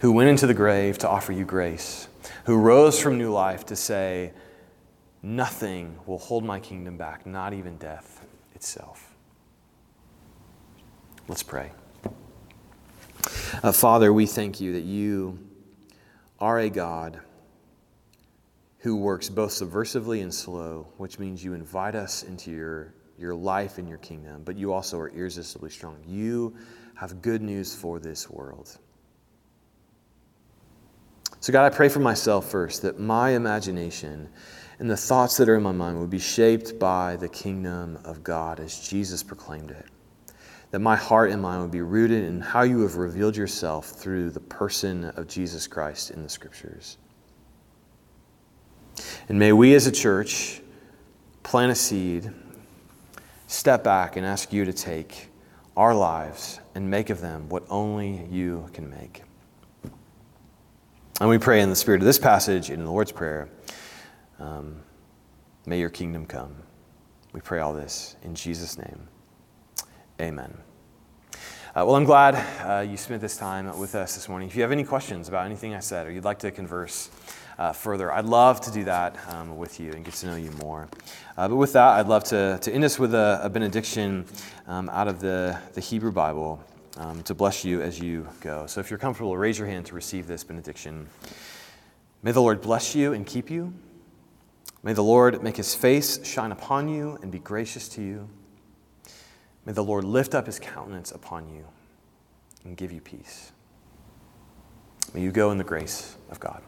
who 0.00 0.12
went 0.12 0.28
into 0.28 0.46
the 0.46 0.52
grave 0.52 0.98
to 0.98 1.08
offer 1.08 1.32
you 1.32 1.46
grace, 1.46 2.06
who 2.44 2.58
rose 2.58 3.00
from 3.00 3.16
new 3.16 3.32
life 3.32 3.64
to 3.64 3.76
say, 3.76 4.34
Nothing 5.22 5.98
will 6.04 6.18
hold 6.18 6.44
my 6.44 6.60
kingdom 6.60 6.98
back, 6.98 7.24
not 7.24 7.54
even 7.54 7.78
death 7.78 8.26
itself. 8.54 9.14
Let's 11.28 11.42
pray. 11.42 11.72
Uh, 13.60 13.70
Father, 13.70 14.12
we 14.12 14.24
thank 14.24 14.60
you 14.60 14.72
that 14.72 14.84
you 14.84 15.38
are 16.40 16.58
a 16.60 16.70
God 16.70 17.20
who 18.78 18.96
works 18.96 19.28
both 19.28 19.50
subversively 19.50 20.22
and 20.22 20.32
slow, 20.32 20.88
which 20.96 21.18
means 21.18 21.44
you 21.44 21.52
invite 21.52 21.94
us 21.94 22.22
into 22.22 22.50
your, 22.50 22.94
your 23.18 23.34
life 23.34 23.76
and 23.76 23.88
your 23.88 23.98
kingdom, 23.98 24.42
but 24.44 24.56
you 24.56 24.72
also 24.72 24.98
are 24.98 25.10
irresistibly 25.10 25.70
strong. 25.70 25.98
You 26.06 26.56
have 26.94 27.20
good 27.20 27.42
news 27.42 27.74
for 27.74 28.00
this 28.00 28.30
world. 28.30 28.78
So, 31.40 31.52
God, 31.52 31.64
I 31.70 31.74
pray 31.74 31.88
for 31.88 32.00
myself 32.00 32.50
first 32.50 32.82
that 32.82 32.98
my 32.98 33.30
imagination 33.30 34.30
and 34.78 34.90
the 34.90 34.96
thoughts 34.96 35.36
that 35.36 35.48
are 35.48 35.56
in 35.56 35.62
my 35.62 35.72
mind 35.72 36.00
would 36.00 36.10
be 36.10 36.18
shaped 36.18 36.78
by 36.78 37.16
the 37.16 37.28
kingdom 37.28 37.98
of 38.04 38.24
God 38.24 38.60
as 38.60 38.88
Jesus 38.88 39.22
proclaimed 39.22 39.72
it. 39.72 39.91
That 40.72 40.80
my 40.80 40.96
heart 40.96 41.30
and 41.30 41.40
mind 41.40 41.62
would 41.62 41.70
be 41.70 41.82
rooted 41.82 42.24
in 42.24 42.40
how 42.40 42.62
you 42.62 42.80
have 42.80 42.96
revealed 42.96 43.36
yourself 43.36 43.90
through 43.90 44.30
the 44.30 44.40
person 44.40 45.04
of 45.04 45.28
Jesus 45.28 45.66
Christ 45.66 46.10
in 46.10 46.22
the 46.22 46.28
scriptures. 46.28 46.98
And 49.28 49.38
may 49.38 49.52
we 49.52 49.74
as 49.74 49.86
a 49.86 49.92
church 49.92 50.60
plant 51.42 51.72
a 51.72 51.74
seed, 51.74 52.30
step 53.46 53.84
back, 53.84 54.16
and 54.16 54.26
ask 54.26 54.52
you 54.52 54.64
to 54.64 54.72
take 54.72 55.28
our 55.76 55.94
lives 55.94 56.58
and 56.74 56.90
make 56.90 57.10
of 57.10 57.20
them 57.20 57.48
what 57.48 57.64
only 57.70 58.26
you 58.30 58.68
can 58.72 58.90
make. 58.90 59.22
And 61.20 61.28
we 61.28 61.38
pray 61.38 61.60
in 61.60 61.70
the 61.70 61.76
spirit 61.76 62.00
of 62.00 62.06
this 62.06 62.18
passage 62.18 62.70
in 62.70 62.84
the 62.84 62.90
Lord's 62.90 63.12
Prayer 63.12 63.48
um, 64.42 64.82
may 65.66 65.78
your 65.78 65.90
kingdom 65.90 66.26
come. 66.26 66.56
We 67.32 67.40
pray 67.40 67.60
all 67.60 67.72
this 67.72 68.16
in 68.22 68.34
Jesus' 68.34 68.76
name. 68.76 69.08
Amen. 70.20 70.56
Uh, 71.74 71.84
well, 71.86 71.96
I'm 71.96 72.04
glad 72.04 72.34
uh, 72.66 72.82
you 72.82 72.98
spent 72.98 73.22
this 73.22 73.38
time 73.38 73.78
with 73.78 73.94
us 73.94 74.14
this 74.14 74.28
morning. 74.28 74.46
If 74.46 74.54
you 74.54 74.60
have 74.60 74.72
any 74.72 74.84
questions 74.84 75.28
about 75.28 75.46
anything 75.46 75.74
I 75.74 75.80
said 75.80 76.06
or 76.06 76.10
you'd 76.10 76.22
like 76.22 76.38
to 76.40 76.50
converse 76.50 77.08
uh, 77.58 77.72
further, 77.72 78.12
I'd 78.12 78.26
love 78.26 78.60
to 78.62 78.70
do 78.70 78.84
that 78.84 79.16
um, 79.30 79.56
with 79.56 79.80
you 79.80 79.92
and 79.92 80.04
get 80.04 80.12
to 80.14 80.26
know 80.26 80.36
you 80.36 80.50
more. 80.62 80.88
Uh, 81.38 81.48
but 81.48 81.56
with 81.56 81.72
that, 81.72 81.98
I'd 81.98 82.08
love 82.08 82.24
to, 82.24 82.58
to 82.60 82.70
end 82.70 82.84
us 82.84 82.98
with 82.98 83.14
a, 83.14 83.40
a 83.42 83.48
benediction 83.48 84.26
um, 84.66 84.90
out 84.90 85.08
of 85.08 85.20
the, 85.20 85.58
the 85.72 85.80
Hebrew 85.80 86.12
Bible 86.12 86.62
um, 86.98 87.22
to 87.22 87.34
bless 87.34 87.64
you 87.64 87.80
as 87.80 87.98
you 87.98 88.28
go. 88.42 88.66
So 88.66 88.80
if 88.80 88.90
you're 88.90 88.98
comfortable, 88.98 89.34
raise 89.38 89.58
your 89.58 89.66
hand 89.66 89.86
to 89.86 89.94
receive 89.94 90.26
this 90.26 90.44
benediction. 90.44 91.08
May 92.22 92.32
the 92.32 92.42
Lord 92.42 92.60
bless 92.60 92.94
you 92.94 93.14
and 93.14 93.26
keep 93.26 93.48
you. 93.48 93.72
May 94.82 94.92
the 94.92 95.02
Lord 95.02 95.42
make 95.42 95.56
his 95.56 95.74
face 95.74 96.22
shine 96.26 96.52
upon 96.52 96.88
you 96.90 97.18
and 97.22 97.32
be 97.32 97.38
gracious 97.38 97.88
to 97.90 98.02
you. 98.02 98.28
May 99.64 99.72
the 99.72 99.84
Lord 99.84 100.04
lift 100.04 100.34
up 100.34 100.46
his 100.46 100.58
countenance 100.58 101.12
upon 101.12 101.48
you 101.48 101.64
and 102.64 102.76
give 102.76 102.92
you 102.92 103.00
peace. 103.00 103.52
May 105.14 105.22
you 105.22 105.30
go 105.30 105.50
in 105.50 105.58
the 105.58 105.64
grace 105.64 106.16
of 106.30 106.40
God. 106.40 106.62